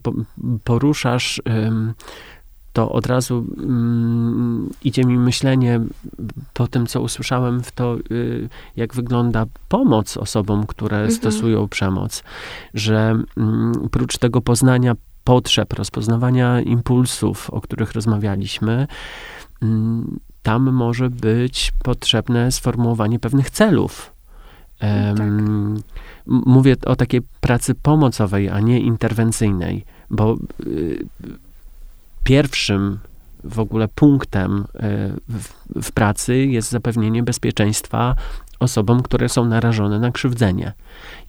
[0.63, 1.41] poruszasz,
[2.73, 3.45] to od razu
[4.83, 5.79] idzie mi myślenie
[6.53, 11.11] po tym, co usłyszałem, w to, y, jak wygląda pomoc osobom, które mhm.
[11.11, 12.23] stosują przemoc.
[12.73, 13.23] Że
[13.91, 18.87] prócz tego poznania potrzeb, rozpoznawania impulsów, o których rozmawialiśmy,
[20.43, 24.13] tam może być potrzebne sformułowanie pewnych celów
[25.17, 25.27] tak.
[26.25, 31.05] Mówię o takiej pracy pomocowej, a nie interwencyjnej, bo y,
[32.23, 32.99] pierwszym
[33.43, 34.65] w ogóle punktem y,
[35.29, 38.15] w, w pracy jest zapewnienie bezpieczeństwa
[38.59, 40.73] osobom, które są narażone na krzywdzenie.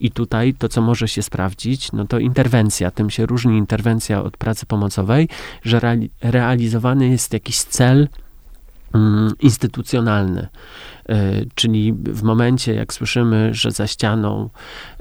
[0.01, 2.91] I tutaj to, co może się sprawdzić, no to interwencja.
[2.91, 5.29] Tym się różni interwencja od pracy pomocowej,
[5.63, 5.81] że
[6.23, 8.09] realizowany jest jakiś cel
[8.95, 10.49] mm, instytucjonalny.
[11.09, 14.51] E, czyli w momencie, jak słyszymy, że za ścianą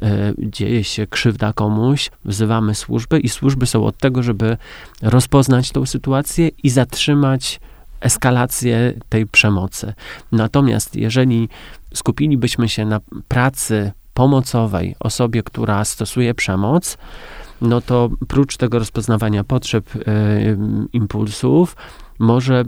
[0.01, 4.57] e, dzieje się krzywda komuś, wzywamy służby i służby są od tego, żeby
[5.01, 7.59] rozpoznać tą sytuację i zatrzymać
[8.01, 9.93] eskalację tej przemocy.
[10.31, 11.49] Natomiast jeżeli
[11.93, 16.97] skupilibyśmy się na pracy pomocowej osobie, która stosuje przemoc,
[17.61, 20.01] no to prócz tego rozpoznawania potrzeb, y,
[20.93, 21.75] impulsów,
[22.23, 22.63] może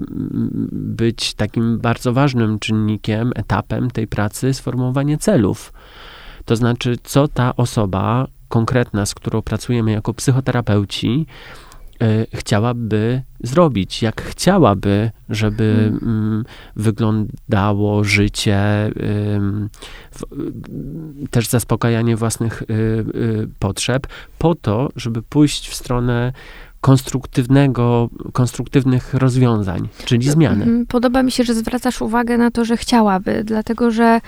[0.71, 5.73] być takim bardzo ważnym czynnikiem, etapem tej pracy sformułowanie celów.
[6.45, 11.25] To znaczy, co ta osoba konkretna, z którą pracujemy jako psychoterapeuci,
[12.03, 16.45] y, chciałaby zrobić, jak chciałaby, żeby hmm.
[16.75, 18.59] wyglądało życie,
[21.31, 26.33] też zaspokajanie własnych y, y, potrzeb, po to, żeby pójść w stronę
[26.85, 30.63] konstruktywnego, konstruktywnych rozwiązań, czyli zmiany.
[30.63, 30.85] Mhm.
[30.85, 34.21] Podoba mi się, że zwracasz uwagę na to, że chciałaby, dlatego że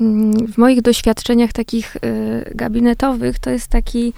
[0.00, 2.00] Mm, w moich doświadczeniach takich e,
[2.54, 4.12] gabinetowych to jest taki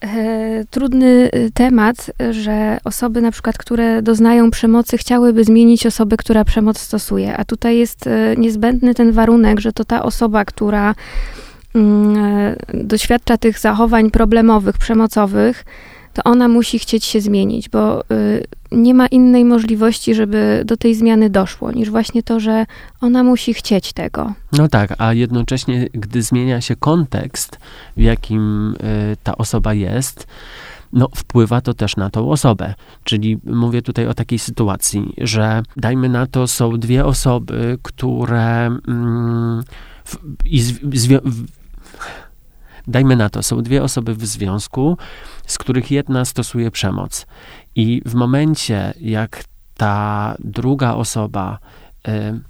[0.00, 6.78] e, trudny temat, że osoby na przykład, które doznają przemocy, chciałyby zmienić osobę, która przemoc
[6.78, 7.36] stosuje.
[7.36, 10.94] A tutaj jest niezbędny ten warunek, że to ta osoba, która
[11.74, 15.64] mm, doświadcza tych zachowań problemowych, przemocowych,
[16.16, 20.94] to ona musi chcieć się zmienić, bo y, nie ma innej możliwości, żeby do tej
[20.94, 22.66] zmiany doszło, niż właśnie to, że
[23.00, 24.32] ona musi chcieć tego.
[24.52, 27.58] No tak, a jednocześnie, gdy zmienia się kontekst,
[27.96, 28.74] w jakim
[29.12, 30.26] y, ta osoba jest,
[30.92, 32.74] no, wpływa to też na tą osobę.
[33.04, 39.62] Czyli mówię tutaj o takiej sytuacji, że dajmy na to, są dwie osoby, które mm,
[40.44, 40.62] i
[42.88, 44.98] dajmy na to, są dwie osoby w związku,
[45.46, 47.26] z których jedna stosuje przemoc.
[47.74, 49.44] I w momencie, jak
[49.76, 51.58] ta druga osoba
[52.08, 52.40] y,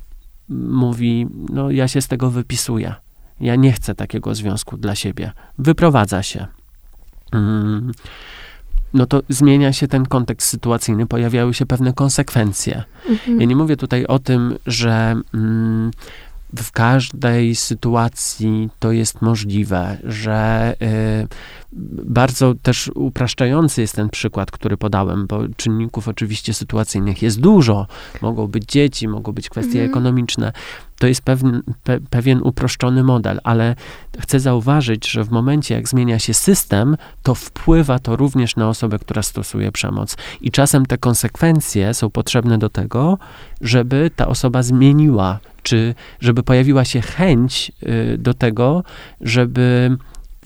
[0.48, 2.94] mówi, no ja się z tego wypisuję,
[3.40, 6.46] ja nie chcę takiego związku dla siebie, wyprowadza się.
[7.32, 7.92] Mm,
[8.94, 12.84] no to zmienia się ten kontekst sytuacyjny, pojawiają się pewne konsekwencje.
[13.08, 13.40] Mhm.
[13.40, 15.90] Ja nie mówię tutaj o tym, że mm,
[16.56, 21.28] w każdej sytuacji to jest możliwe, że y,
[22.04, 27.86] bardzo też upraszczający jest ten przykład, który podałem, bo czynników oczywiście sytuacyjnych jest dużo.
[28.22, 29.90] Mogą być dzieci, mogą być kwestie mhm.
[29.90, 30.52] ekonomiczne.
[30.98, 33.74] To jest pewien, pe, pewien uproszczony model, ale
[34.18, 38.98] chcę zauważyć, że w momencie, jak zmienia się system, to wpływa to również na osobę,
[38.98, 40.16] która stosuje przemoc.
[40.40, 43.18] I czasem te konsekwencje są potrzebne do tego,
[43.60, 48.84] żeby ta osoba zmieniła czy żeby pojawiła się chęć y, do tego,
[49.20, 49.96] żeby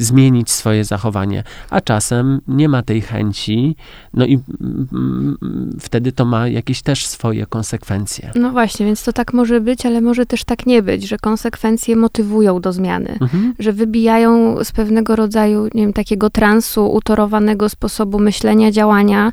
[0.04, 3.76] zmienić swoje zachowanie, a czasem nie ma tej chęci,
[4.14, 8.30] no i mm, wtedy to ma jakieś też swoje konsekwencje.
[8.34, 11.96] No właśnie, więc to tak może być, ale może też tak nie być, że konsekwencje
[11.96, 13.54] motywują do zmiany, mhm.
[13.58, 19.32] że wybijają z pewnego rodzaju, nie wiem, takiego transu, utorowanego sposobu myślenia, działania,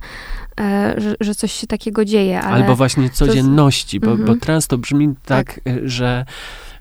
[0.59, 2.41] E, że, że coś się takiego dzieje.
[2.41, 4.27] Albo właśnie codzienności, bo, mhm.
[4.27, 5.73] bo trans to brzmi tak, tak.
[5.73, 6.25] E, że,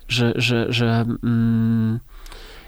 [0.09, 1.99] że, że, że mm,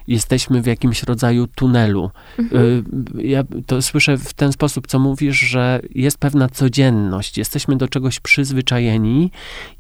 [0.08, 2.10] jesteśmy w jakimś rodzaju tunelu.
[2.38, 2.84] Mhm.
[3.18, 7.88] E, ja to słyszę w ten sposób, co mówisz, że jest pewna codzienność, jesteśmy do
[7.88, 9.30] czegoś przyzwyczajeni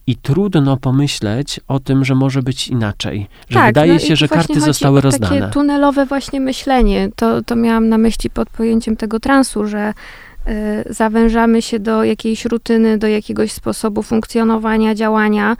[0.06, 3.26] i trudno pomyśleć o tym, że może być inaczej.
[3.48, 5.40] Że tak, wydaje no się, że karty zostały rozdane.
[5.40, 7.08] Takie tunelowe właśnie myślenie.
[7.16, 9.94] To, to miałam na myśli pod pojęciem tego transu, że
[10.48, 15.56] Y, zawężamy się do jakiejś rutyny, do jakiegoś sposobu funkcjonowania, działania, y,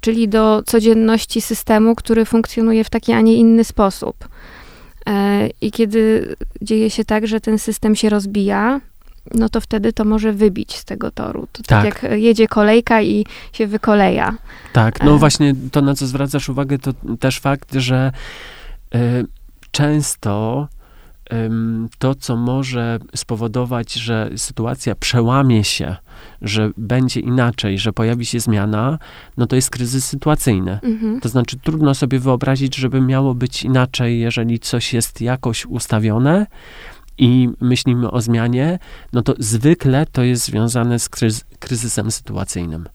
[0.00, 4.28] czyli do codzienności systemu, który funkcjonuje w taki, a nie inny sposób.
[5.08, 5.12] Y,
[5.60, 8.80] I kiedy dzieje się tak, że ten system się rozbija,
[9.34, 11.48] no to wtedy to może wybić z tego toru.
[11.52, 14.34] To tak, tak jak jedzie kolejka i się wykoleja.
[14.72, 18.12] Tak, no właśnie to, na co zwracasz uwagę, to też fakt, że
[18.94, 19.26] y,
[19.70, 20.68] często
[21.98, 25.96] to, co może spowodować, że sytuacja przełamie się,
[26.42, 28.98] że będzie inaczej, że pojawi się zmiana,
[29.36, 30.78] no to jest kryzys sytuacyjny.
[30.82, 31.20] Mhm.
[31.20, 36.46] To znaczy, trudno sobie wyobrazić, żeby miało być inaczej, jeżeli coś jest jakoś ustawione
[37.18, 38.78] i myślimy o zmianie,
[39.12, 41.08] no to zwykle to jest związane z
[41.58, 42.88] kryzysem sytuacyjnym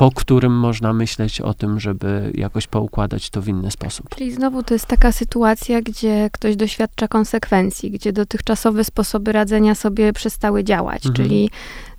[0.00, 4.08] po którym można myśleć o tym, żeby jakoś poukładać to w inny sposób.
[4.16, 10.12] Czyli znowu to jest taka sytuacja, gdzie ktoś doświadcza konsekwencji, gdzie dotychczasowe sposoby radzenia sobie
[10.12, 11.14] przestały działać, mhm.
[11.14, 11.50] czyli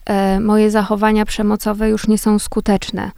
[0.05, 3.11] e, moje zachowania przemocowe już nie są skuteczne,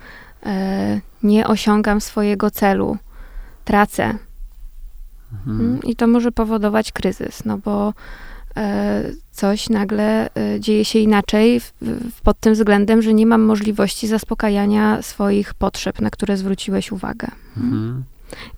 [0.46, 2.98] e, nie osiągam swojego celu,
[3.66, 4.18] tracę.
[5.34, 5.60] Mhm.
[5.60, 7.94] Mm, I to może powodować kryzys, no bo
[9.32, 11.62] coś nagle e, dzieje się inaczej
[12.24, 17.28] pod tym względem, że nie mam możliwości zaspokajania swoich potrzeb, na które zwróciłeś uwagę.
[17.58, 18.04] Mhm.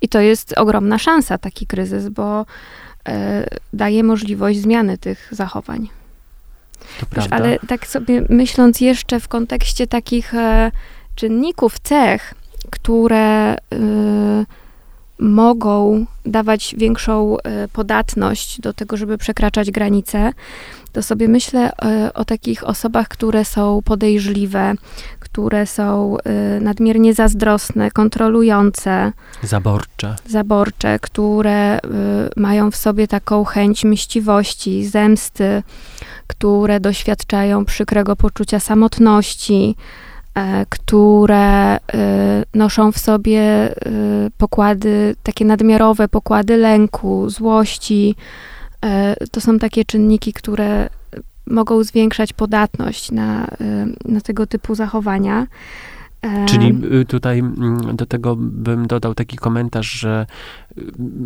[0.01, 2.45] I to jest ogromna szansa, taki kryzys, bo
[3.07, 5.89] e, daje możliwość zmiany tych zachowań.
[7.09, 7.35] Prawda.
[7.35, 10.33] ale tak sobie myśląc jeszcze w kontekście takich
[11.15, 12.33] czynników, cech,
[12.71, 13.55] które
[15.19, 20.31] mogą dawać większą e, podatność do tego, żeby przekraczać granice,
[20.91, 24.73] to sobie myślę e, o takich osobach, które są podejrzliwe,
[25.19, 29.11] które są e, nadmiernie zazdrosne, kontrolujące.
[29.43, 30.15] Zaborcze.
[30.27, 31.79] Zaborcze, które
[32.35, 35.63] mają w sobie taką chęć myśliwości, zemsty,
[36.27, 39.75] które doświadczają przykrego poczucia samotności,
[40.69, 41.79] które e,
[42.53, 43.71] noszą w sobie e,
[44.37, 48.15] pokłady, takie nadmiarowe pokłady lęku, złości.
[49.31, 50.89] To są takie czynniki, które
[51.47, 53.47] mogą zwiększać podatność na,
[54.05, 55.47] na tego typu zachowania.
[56.45, 60.25] Czyli y, tutaj mm, do tego bym dodał taki komentarz, że
[60.77, 60.81] y,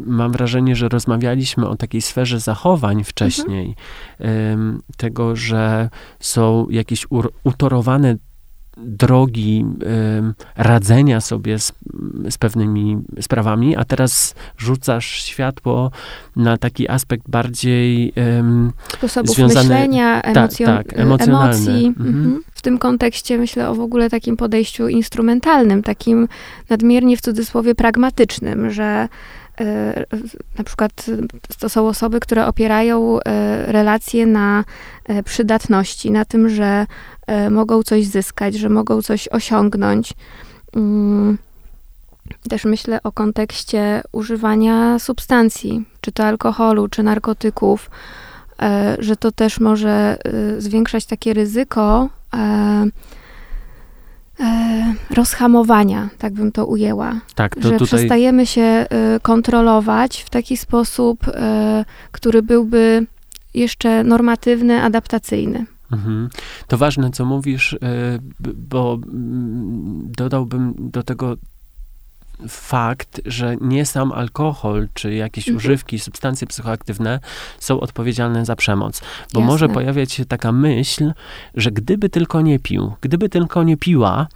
[0.05, 3.76] mam wrażenie, że rozmawialiśmy o takiej sferze zachowań wcześniej,
[4.20, 4.82] mhm.
[4.97, 5.89] tego, że
[6.20, 7.07] są jakieś
[7.43, 8.16] utorowane
[8.86, 9.66] drogi
[10.56, 11.74] radzenia sobie z,
[12.30, 15.92] z pewnymi sprawami, a teraz rzucasz światło
[16.36, 18.14] na taki aspekt bardziej
[18.94, 21.56] Sposobów związany, myślenia, emocjo- tak, tak, emocjonalny.
[21.56, 21.86] emocji.
[21.86, 22.08] Mhm.
[22.08, 22.44] mhm.
[22.60, 26.28] W tym kontekście myślę o w ogóle takim podejściu instrumentalnym, takim
[26.70, 29.08] nadmiernie w cudzysłowie pragmatycznym, że
[29.60, 30.06] e,
[30.58, 31.06] na przykład
[31.60, 34.64] to są osoby, które opierają e, relacje na
[35.06, 36.86] e, przydatności, na tym, że
[37.52, 40.14] mogą coś zyskać, że mogą coś osiągnąć.
[40.76, 41.38] Mm,
[42.50, 47.90] też myślę o kontekście używania substancji, czy to alkoholu, czy narkotyków,
[48.62, 52.10] e, że to też może e, zwiększać takie ryzyko
[55.10, 57.16] rozhamowania, tak bym to ujęła.
[57.36, 57.88] Tak, to że tutaj...
[57.88, 58.86] przestajemy się
[59.22, 61.20] kontrolować w taki sposób,
[62.12, 63.08] który byłby
[63.54, 65.66] jeszcze normatywny, adaptacyjny.
[65.92, 66.30] Mhm.
[66.68, 67.78] To ważne, co mówisz, e,
[68.56, 71.38] bo mm, dodałbym do tego
[72.48, 75.58] fakt, że nie sam alkohol, czy jakieś mhm.
[75.58, 77.20] używki, substancje psychoaktywne
[77.60, 79.02] są odpowiedzialne za przemoc.
[79.34, 79.52] Bo Jasne.
[79.52, 81.12] może pojawiać się taka myśl,
[81.56, 84.28] że gdyby tylko nie pił, gdyby tylko nie piła,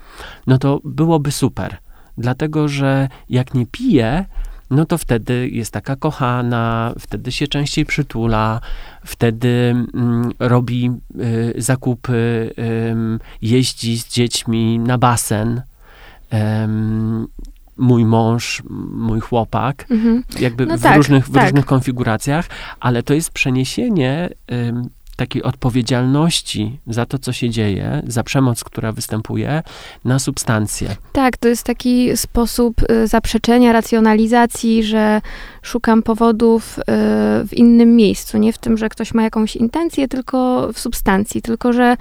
[0.47, 1.77] no to byłoby super.
[2.17, 4.25] Dlatego, że jak nie pije,
[4.73, 8.61] no to wtedy jest taka kochana, wtedy się częściej przytula,
[9.05, 15.61] wtedy mm, robi y, zakupy, y, jeździ z dziećmi na basen.
[17.77, 18.63] Mój mąż,
[18.93, 20.23] mój chłopak, mhm.
[20.39, 21.43] jakby no w, tak, różnych, w tak.
[21.43, 22.47] różnych konfiguracjach,
[22.79, 24.29] ale to jest przeniesienie
[25.15, 29.63] takiej odpowiedzialności za to, co się dzieje, za przemoc, która występuje,
[30.05, 30.95] na substancje.
[31.11, 35.21] Tak, to jest taki sposób y, zaprzeczenia, racjonalizacji, że
[35.61, 36.83] szukam powodów y,
[37.47, 38.37] w innym miejscu.
[38.37, 41.41] Nie w tym, że ktoś ma jakąś intencję, tylko w substancji.
[41.41, 41.97] Tylko, że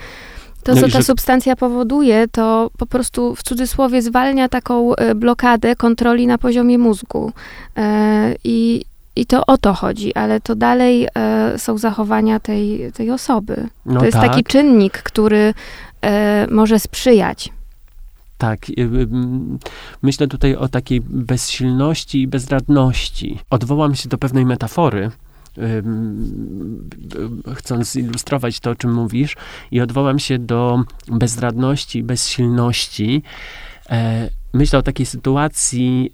[0.62, 1.02] to, no co ta że...
[1.02, 7.32] substancja powoduje, to po prostu w cudzysłowie zwalnia taką y, blokadę kontroli na poziomie mózgu.
[8.44, 8.84] I,
[9.16, 13.68] i to o to chodzi, ale to dalej e, są zachowania tej, tej osoby.
[13.86, 14.30] No to jest tak.
[14.30, 15.54] taki czynnik, który
[16.02, 17.50] e, może sprzyjać.
[18.38, 18.70] Tak.
[18.70, 19.08] Y, y,
[20.02, 23.38] myślę tutaj o takiej bezsilności i bezradności.
[23.50, 25.10] Odwołam się do pewnej metafory,
[27.54, 29.36] chcąc zilustrować to, o czym mówisz,
[29.70, 33.22] i odwołam się do bezradności i bezsilności.
[34.54, 36.12] Myślę o takiej sytuacji,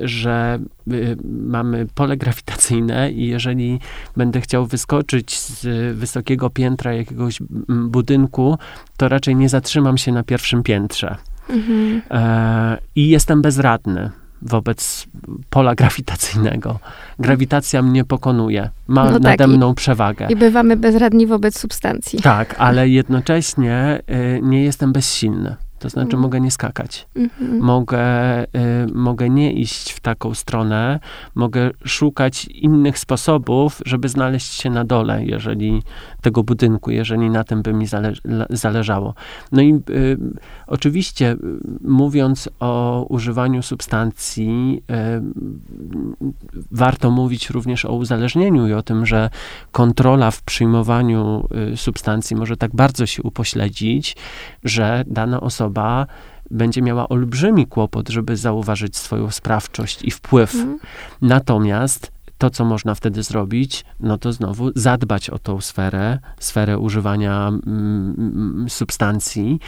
[0.00, 0.58] że
[0.92, 3.80] y, mamy pole grawitacyjne i jeżeli
[4.16, 5.66] będę chciał wyskoczyć z
[5.96, 7.38] wysokiego piętra jakiegoś
[7.68, 8.58] budynku,
[8.96, 11.16] to raczej nie zatrzymam się na pierwszym piętrze.
[11.50, 12.02] Mhm.
[12.10, 14.10] E, I jestem bezradny
[14.42, 15.06] wobec
[15.50, 16.78] pola grawitacyjnego.
[17.18, 20.26] Grawitacja mnie pokonuje, ma no nade tak, mną przewagę.
[20.30, 22.20] I bywamy bezradni wobec substancji.
[22.20, 25.56] Tak, ale jednocześnie y, nie jestem bezsilny.
[25.78, 26.20] To znaczy, mm.
[26.20, 27.08] mogę nie skakać.
[27.16, 27.60] Mm-hmm.
[27.60, 28.46] Mogę, y,
[28.94, 31.00] mogę nie iść w taką stronę,
[31.34, 35.82] mogę szukać innych sposobów, żeby znaleźć się na dole, jeżeli
[36.20, 38.12] tego budynku, jeżeli na tym by mi zale,
[38.50, 39.14] zależało.
[39.52, 40.18] No i y,
[40.66, 41.36] oczywiście,
[41.80, 46.24] mówiąc o używaniu substancji, y,
[46.70, 49.30] warto mówić również o uzależnieniu i o tym, że
[49.72, 54.16] kontrola w przyjmowaniu y, substancji może tak bardzo się upośledzić,
[54.64, 56.06] że dana osoba osoba
[56.50, 60.54] będzie miała olbrzymi kłopot, żeby zauważyć swoją sprawczość i wpływ.
[60.54, 60.78] Mhm.
[61.22, 67.48] Natomiast to, co można wtedy zrobić, no to znowu zadbać o tą sferę, sferę używania
[67.48, 69.58] mm, mm substancji,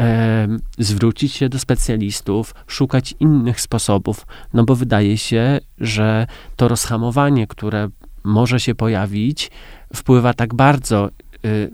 [0.00, 0.48] e,
[0.78, 6.26] zwrócić się do specjalistów, szukać innych sposobów, no bo wydaje się, że
[6.56, 7.88] to rozhamowanie, które
[8.24, 9.50] może się pojawić,
[9.94, 11.10] wpływa tak bardzo
[11.44, 11.70] y,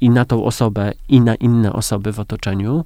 [0.00, 2.84] i na tą osobę, i na inne osoby w otoczeniu,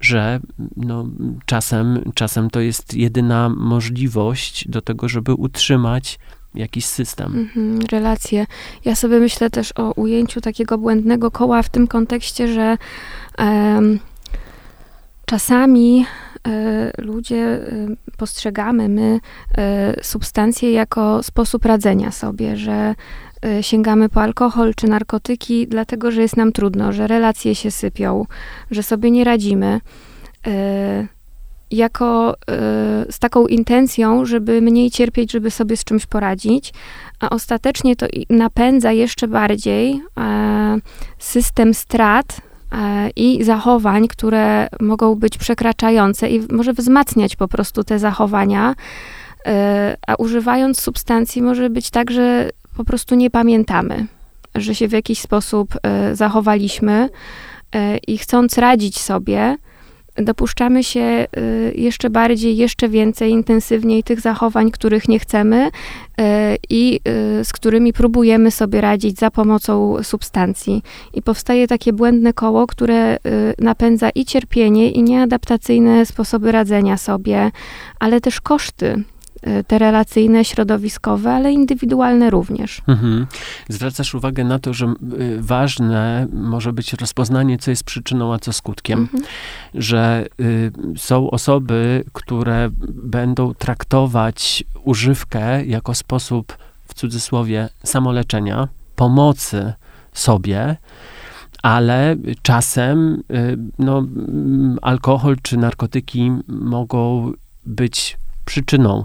[0.00, 0.40] że
[0.76, 1.06] no,
[1.46, 6.18] czasem, czasem to jest jedyna możliwość do tego, żeby utrzymać
[6.54, 7.34] jakiś system.
[7.36, 8.46] Mhm, relacje.
[8.84, 12.78] Ja sobie myślę też o ujęciu takiego błędnego koła w tym kontekście, że
[13.38, 13.98] um,
[15.26, 16.06] czasami
[16.48, 17.66] e, ludzie e,
[18.16, 19.20] postrzegamy my
[19.58, 22.94] e, substancje jako sposób radzenia sobie, że
[23.60, 28.26] sięgamy po alkohol czy narkotyki, dlatego że jest nam trudno, że relacje się sypią,
[28.70, 29.80] że sobie nie radzimy.
[31.70, 32.34] Jako
[33.10, 36.72] z taką intencją, żeby mniej cierpieć, żeby sobie z czymś poradzić,
[37.20, 40.02] a ostatecznie to napędza jeszcze bardziej
[41.18, 42.40] system strat,
[43.16, 48.74] i zachowań, które mogą być przekraczające i może wzmacniać po prostu te zachowania.
[50.06, 54.06] A używając substancji może być tak, że po prostu nie pamiętamy,
[54.54, 57.08] że się w jakiś sposób e, zachowaliśmy
[58.06, 59.56] i chcąc radzić sobie,
[60.16, 65.70] dopuszczamy się y, jeszcze bardziej, jeszcze więcej, intensywniej tych zachowań, których nie chcemy
[66.70, 67.00] i
[67.42, 70.82] z którymi próbujemy sobie radzić za pomocą substancji.
[71.14, 73.16] I powstaje takie błędne koło, które
[73.58, 77.50] napędza i cierpienie, i nieadaptacyjne sposoby radzenia sobie,
[78.00, 79.04] ale też koszty
[79.66, 82.82] te relacyjne, środowiskowe, ale indywidualne również.
[82.86, 83.26] Mhm.
[83.68, 88.52] Zwracasz uwagę na to, że y, ważne może być rozpoznanie, co jest przyczyną, a co
[88.52, 88.98] skutkiem.
[89.00, 89.22] Mhm.
[89.74, 96.56] Że y, są osoby, które będą traktować używkę jako sposób,
[96.88, 99.72] w cudzysłowie, samoleczenia, pomocy
[100.12, 100.76] sobie,
[101.62, 103.22] ale czasem
[103.78, 104.06] no,
[104.82, 107.32] alkohol czy narkotyki mogą
[107.66, 109.04] być przyczyną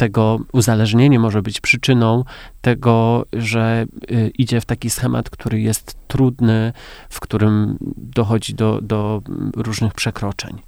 [0.00, 2.24] tego uzależnienie może być przyczyną
[2.60, 6.72] tego, że y, idzie w taki schemat, który jest trudny,
[7.10, 9.22] w którym dochodzi do, do
[9.56, 10.62] różnych przekroczeń.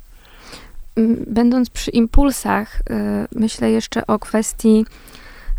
[1.27, 2.85] Będąc przy impulsach, y,
[3.35, 4.87] myślę jeszcze o kwestii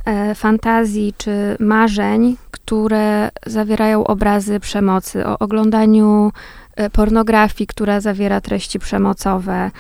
[0.06, 6.32] e, fantazji czy marzeń, które zawierają obrazy przemocy, o oglądaniu
[6.76, 9.72] e, pornografii, która zawiera treści przemocowe,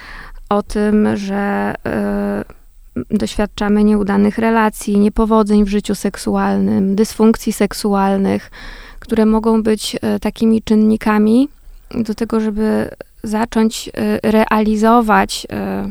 [0.50, 2.63] o tym, że e,
[3.12, 8.52] doświadczamy nieudanych relacji, niepowodzeń w życiu seksualnym, dysfunkcji seksualnych,
[9.00, 11.50] które mogą być e, takimi czynnikami
[11.96, 12.90] do tego, żeby
[13.24, 15.90] zacząć e, realizować e,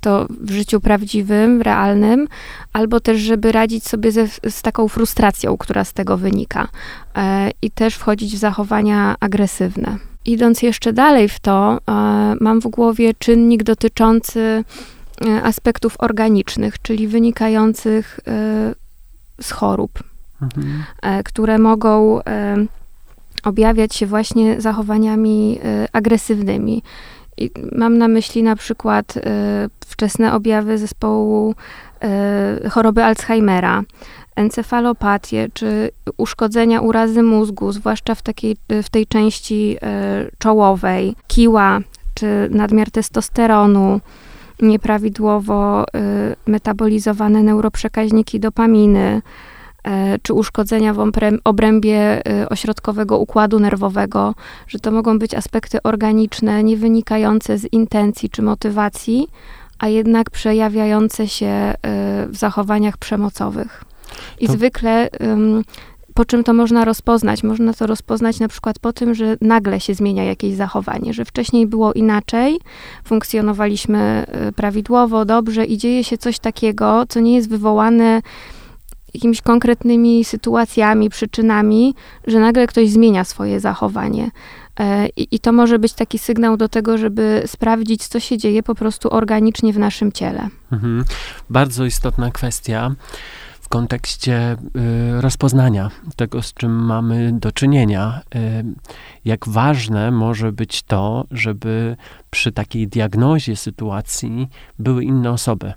[0.00, 2.28] to w życiu prawdziwym, realnym,
[2.72, 6.68] albo też, żeby radzić sobie ze, z taką frustracją, która z tego wynika,
[7.62, 9.96] i też wchodzić w zachowania agresywne.
[10.24, 11.78] Idąc jeszcze dalej w to,
[12.40, 14.64] mam w głowie czynnik dotyczący
[15.42, 18.74] aspektów organicznych, czyli wynikających e,
[19.42, 20.02] z chorób,
[20.42, 20.84] mhm.
[21.02, 22.20] E, które mogą
[23.44, 25.60] objawiać się właśnie zachowaniami
[25.92, 26.82] agresywnymi.
[27.36, 29.14] I mam na myśli na przykład
[29.86, 31.54] wczesne objawy zespołu
[32.70, 33.82] choroby Alzheimera,
[34.36, 39.76] encefalopatię czy uszkodzenia urazy mózgu, zwłaszcza w, takiej, w tej części
[40.38, 41.80] czołowej, kiła
[42.14, 44.00] czy nadmiar testosteronu,
[44.62, 45.86] nieprawidłowo y,
[46.46, 49.22] metabolizowane neuroprzekaźniki dopaminy,
[49.86, 49.90] y,
[50.22, 51.10] czy uszkodzenia w
[51.44, 54.34] obrębie y, ośrodkowego układu nerwowego,
[54.66, 59.28] że to mogą być aspekty organiczne, nie wynikające z intencji czy motywacji,
[59.78, 61.74] a jednak przejawiające się
[62.28, 63.84] w zachowaniach przemocowych.
[64.40, 64.52] I to...
[64.52, 65.08] zwykle
[66.18, 67.42] po czym to można rozpoznać?
[67.42, 71.66] Można to rozpoznać na przykład po tym, że nagle się zmienia jakieś zachowanie, że wcześniej
[71.66, 72.58] było inaczej,
[73.04, 78.22] funkcjonowaliśmy y, prawidłowo, dobrze i dzieje się coś takiego, co nie jest wywołane
[79.14, 81.94] jakimiś konkretnymi sytuacjami, przyczynami,
[82.26, 84.30] że nagle ktoś zmienia swoje zachowanie.
[84.80, 88.62] E, I, I, to może być taki sygnał do tego, żeby sprawdzić, co się dzieje
[88.62, 90.48] po prostu organicznie w naszym ciele.
[90.72, 91.04] Mhm.
[91.50, 92.94] Bardzo istotna kwestia
[93.68, 94.56] w kontekście
[95.18, 98.20] y, rozpoznania tego, z czym mamy do czynienia.
[98.34, 98.64] Y,
[99.24, 101.96] jak ważne może być to, żeby
[102.30, 104.48] przy takiej diagnozie sytuacji
[104.78, 105.72] były inne osoby.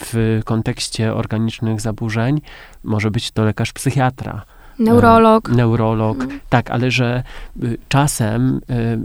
[0.00, 2.40] W kontekście organicznych zaburzeń
[2.84, 4.42] może być to lekarz psychiatra,
[4.78, 5.48] Neurolog.
[5.48, 6.40] E, neurolog, mhm.
[6.48, 7.22] tak, ale że
[7.62, 8.98] y, czasem y,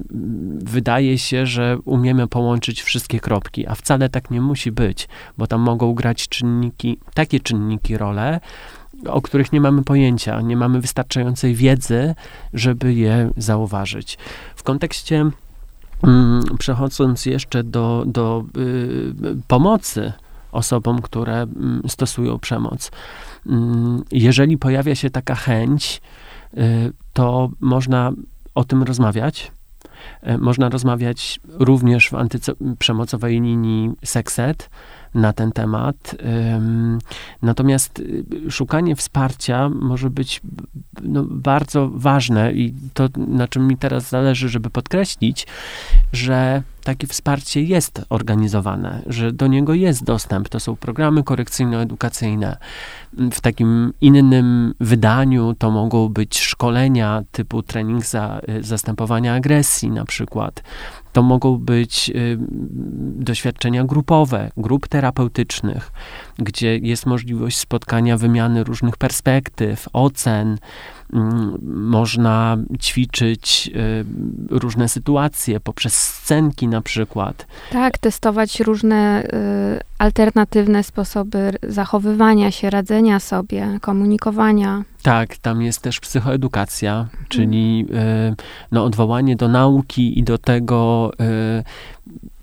[0.64, 5.08] wydaje się, że umiemy połączyć wszystkie kropki, a wcale tak nie musi być,
[5.38, 8.40] bo tam mogą grać czynniki, takie czynniki role,
[9.08, 12.16] o których nie mamy pojęcia, nie mamy wystarczającej wiedzy,
[12.54, 14.18] żeby je zauważyć.
[14.56, 15.30] W kontekście
[16.04, 19.14] mm, przechodząc jeszcze do, do y,
[19.48, 20.14] pomocy
[20.54, 22.92] osobom, które mm, stosują przemoc.
[23.46, 26.02] Mm, jeżeli pojawia się taka chęć,
[26.58, 28.12] y, to można
[28.56, 29.52] o tym rozmawiać.
[30.22, 34.70] E, można rozmawiać również w antyprzemocowej linii Sekset
[35.14, 36.16] na ten temat.
[37.42, 40.42] Natomiast y, szukanie wsparcia może być
[41.02, 45.48] no, bardzo ważne i to, na czym mi teraz zależy, żeby podkreślić,
[46.14, 50.50] że takie wsparcie jest organizowane, że do niego jest dostęp.
[50.50, 52.58] To są programy korekcyjno-edukacyjne.
[53.32, 60.06] W takim innym wydaniu to mogą być szkolenia typu trening za, y, zastępowania agresji na
[60.06, 60.64] przykład.
[61.14, 62.38] To mogą być y,
[63.24, 65.92] doświadczenia grupowe, grup terapeutycznych,
[66.38, 70.58] gdzie jest możliwość spotkania, wymiany różnych perspektyw, ocen,
[71.64, 77.48] można ćwiczyć y, różne sytuacje poprzez scenki na przykład.
[77.72, 84.84] Tak, testować różne y, alternatywne sposoby zachowywania się, radzenia sobie, komunikowania.
[85.02, 87.26] Tak, tam jest też psychoedukacja, mhm.
[87.30, 87.86] czyli
[88.32, 88.36] y,
[88.72, 91.12] no, odwołanie do nauki i do tego,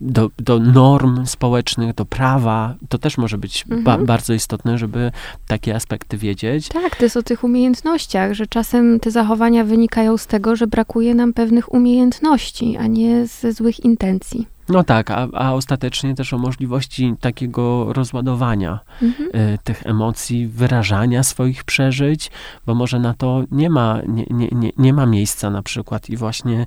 [0.01, 3.85] do, do norm społecznych, do prawa, to też może być mhm.
[3.85, 5.13] ba bardzo istotne, żeby
[5.47, 6.69] takie aspekty wiedzieć.
[6.69, 11.15] Tak, to jest o tych umiejętnościach, że czasem te zachowania wynikają z tego, że brakuje
[11.15, 14.47] nam pewnych umiejętności, a nie ze złych intencji.
[14.71, 19.29] No tak, a, a ostatecznie też o możliwości takiego rozładowania mhm.
[19.29, 22.31] y, tych emocji, wyrażania swoich przeżyć,
[22.67, 26.17] bo może na to nie ma, nie, nie, nie, nie ma miejsca na przykład i
[26.17, 26.67] właśnie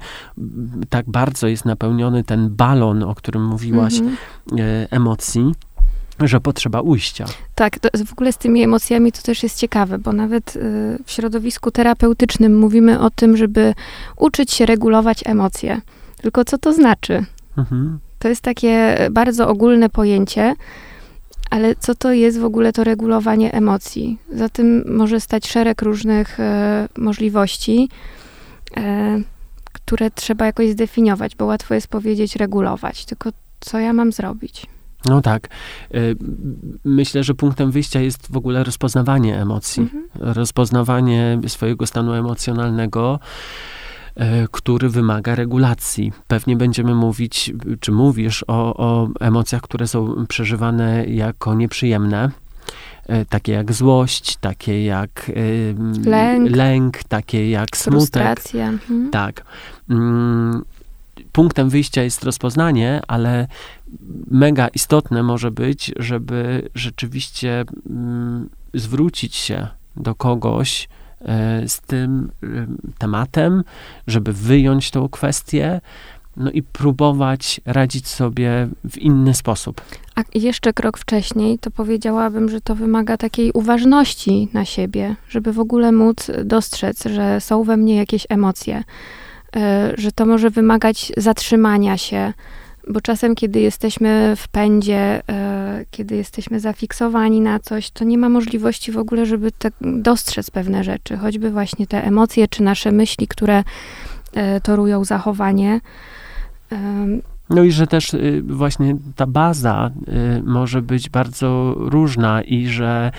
[0.89, 4.17] tak bardzo jest napełniony ten balon, o którym mówiłaś, mhm.
[4.59, 5.51] y, emocji,
[6.19, 7.25] że potrzeba ujścia.
[7.55, 10.59] Tak, w ogóle z tymi emocjami to też jest ciekawe, bo nawet y,
[11.05, 13.73] w środowisku terapeutycznym mówimy o tym, żeby
[14.17, 15.81] uczyć się regulować emocje.
[16.21, 17.25] Tylko co to znaczy?
[17.57, 17.99] Mhm.
[18.19, 20.55] To jest takie bardzo ogólne pojęcie,
[21.49, 24.17] ale co to jest w ogóle to regulowanie emocji?
[24.35, 27.89] Za tym może stać szereg różnych e, możliwości,
[28.77, 29.21] e,
[29.73, 33.29] które trzeba jakoś zdefiniować, bo łatwo jest powiedzieć regulować, tylko
[33.59, 34.65] co ja mam zrobić?
[35.05, 35.47] No tak.
[35.93, 35.97] E,
[36.85, 40.33] myślę, że punktem wyjścia jest w ogóle rozpoznawanie emocji, mhm.
[40.33, 43.82] rozpoznawanie swojego stanu emocjonalnego E,
[44.51, 46.11] który wymaga regulacji.
[46.27, 52.31] Pewnie będziemy mówić, czy mówisz o, o emocjach, które są przeżywane jako nieprzyjemne
[53.07, 55.31] e, takie jak złość, takie jak
[56.05, 58.39] lęk, lęk takie jak smutek.
[58.55, 59.09] Mhm.
[59.11, 59.45] Tak.
[59.89, 60.65] Mm,
[61.31, 63.47] punktem wyjścia jest rozpoznanie, ale
[64.31, 71.02] mega istotne może być, żeby rzeczywiście mm, zwrócić się do kogoś, E,
[71.67, 72.47] z tym e,
[72.97, 73.63] tematem,
[74.07, 75.81] żeby wyjąć tą kwestię,
[76.37, 79.81] no i próbować radzić sobie w inny sposób.
[80.15, 85.59] A jeszcze krok wcześniej, to powiedziałabym, że to wymaga takiej uważności na siebie, żeby w
[85.59, 88.83] ogóle móc dostrzec, że są we mnie jakieś emocje,
[89.55, 92.33] e, że to może wymagać zatrzymania się,
[92.87, 98.29] bo czasem, kiedy jesteśmy w pędzie, e, kiedy jesteśmy zafiksowani na coś, to nie ma
[98.29, 103.27] możliwości w ogóle, żeby te, dostrzec pewne rzeczy, choćby właśnie te emocje czy nasze myśli,
[103.27, 103.63] które
[104.33, 105.79] e, torują zachowanie.
[107.49, 109.91] No i że też y, właśnie ta baza
[110.37, 113.11] y, może być bardzo różna i że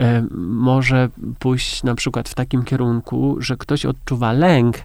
[0.00, 0.02] y,
[0.36, 1.08] może
[1.38, 4.76] pójść na przykład w takim kierunku, że ktoś odczuwa lęk,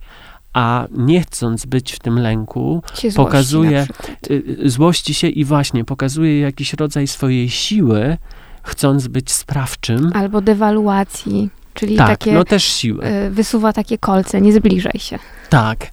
[0.56, 3.88] a nie chcąc być w tym lęku, złości pokazuje,
[4.30, 8.18] y, y, złości się i właśnie pokazuje jakiś rodzaj swojej siły,
[8.64, 10.12] chcąc być sprawczym.
[10.14, 11.50] Albo dewaluacji.
[11.74, 13.08] Czyli tak, takie, no też siły.
[13.08, 15.20] Y, wysuwa takie kolce, nie zbliżaj się.
[15.50, 15.92] Tak.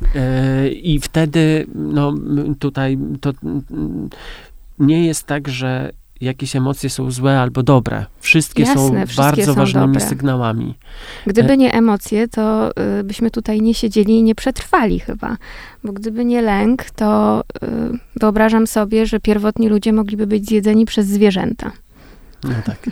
[0.83, 2.15] I wtedy, no
[2.59, 3.33] tutaj to
[4.79, 5.93] nie jest tak, że
[6.23, 8.07] jakieś emocje są złe albo dobre.
[8.21, 10.09] Wszystkie Jasne, są wszystkie bardzo są ważnymi dobre.
[10.09, 10.75] sygnałami.
[11.27, 12.71] Gdyby e- nie emocje, to
[13.01, 15.37] y, byśmy tutaj nie siedzieli i nie przetrwali chyba.
[15.85, 21.07] Bo gdyby nie lęk, to y, wyobrażam sobie, że pierwotni ludzie mogliby być zjedzeni przez
[21.07, 21.73] zwierzęta.
[22.45, 22.79] No tak.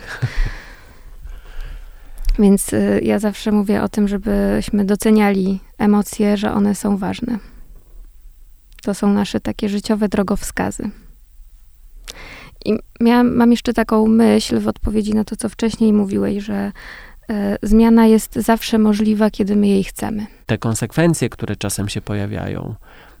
[2.39, 7.39] Więc y, ja zawsze mówię o tym, żebyśmy doceniali emocje, że one są ważne.
[8.83, 10.89] To są nasze takie życiowe drogowskazy.
[12.65, 16.71] I miałam, mam jeszcze taką myśl w odpowiedzi na to, co wcześniej mówiłeś, że
[17.29, 20.27] e, zmiana jest zawsze możliwa, kiedy my jej chcemy.
[20.45, 22.75] Te konsekwencje, które czasem się pojawiają,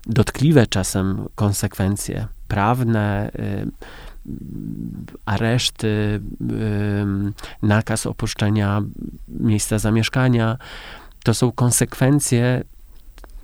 [0.05, 3.71] dotkliwe czasem konsekwencje prawne, y,
[5.25, 6.21] areszty, y,
[7.61, 8.81] nakaz opuszczenia
[9.27, 10.57] miejsca zamieszkania,
[11.23, 12.63] to są konsekwencje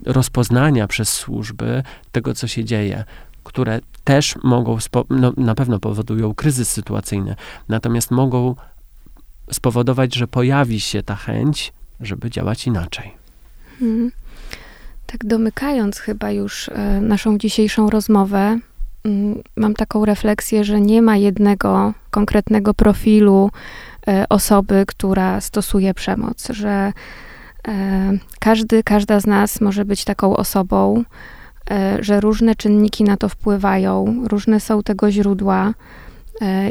[0.06, 1.82] rozpoznania przez służby
[2.12, 3.04] tego, co się dzieje
[3.48, 4.78] które też mogą,
[5.10, 7.36] no, na pewno powodują kryzys sytuacyjny,
[7.68, 8.54] natomiast mogą
[9.52, 13.14] spowodować, że pojawi się ta chęć, żeby działać inaczej.
[13.78, 14.12] Hmm.
[15.06, 18.58] Tak domykając chyba już e, naszą dzisiejszą rozmowę,
[19.04, 23.50] mm, mam taką refleksję, że nie ma jednego konkretnego profilu
[24.06, 26.92] e, osoby, która stosuje przemoc, że
[27.68, 31.04] e, każdy, każda z nas może być taką osobą,
[32.00, 35.74] że różne czynniki na to wpływają, różne są tego źródła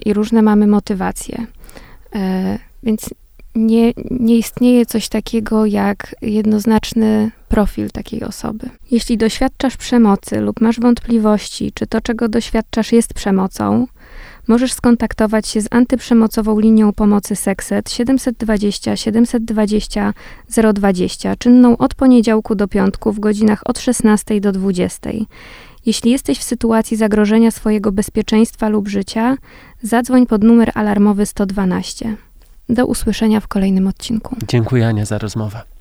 [0.05, 1.45] i różne mamy motywacje.
[2.83, 3.09] Więc
[3.55, 8.69] nie, nie istnieje coś takiego jak jednoznaczny profil takiej osoby.
[8.91, 13.87] Jeśli doświadczasz przemocy lub masz wątpliwości, czy to, czego doświadczasz, jest przemocą,
[14.47, 20.13] możesz skontaktować się z antyprzemocową linią pomocy Sekset 720 720
[20.73, 25.09] 020, czynną od poniedziałku do piątku w godzinach od 16 do 20.
[25.85, 29.37] Jeśli jesteś w sytuacji zagrożenia swojego bezpieczeństwa lub życia,
[29.81, 32.15] zadzwoń pod numer alarmowy 112.
[32.69, 34.35] Do usłyszenia w kolejnym odcinku.
[34.47, 35.76] Dziękuję Ania za rozmowę.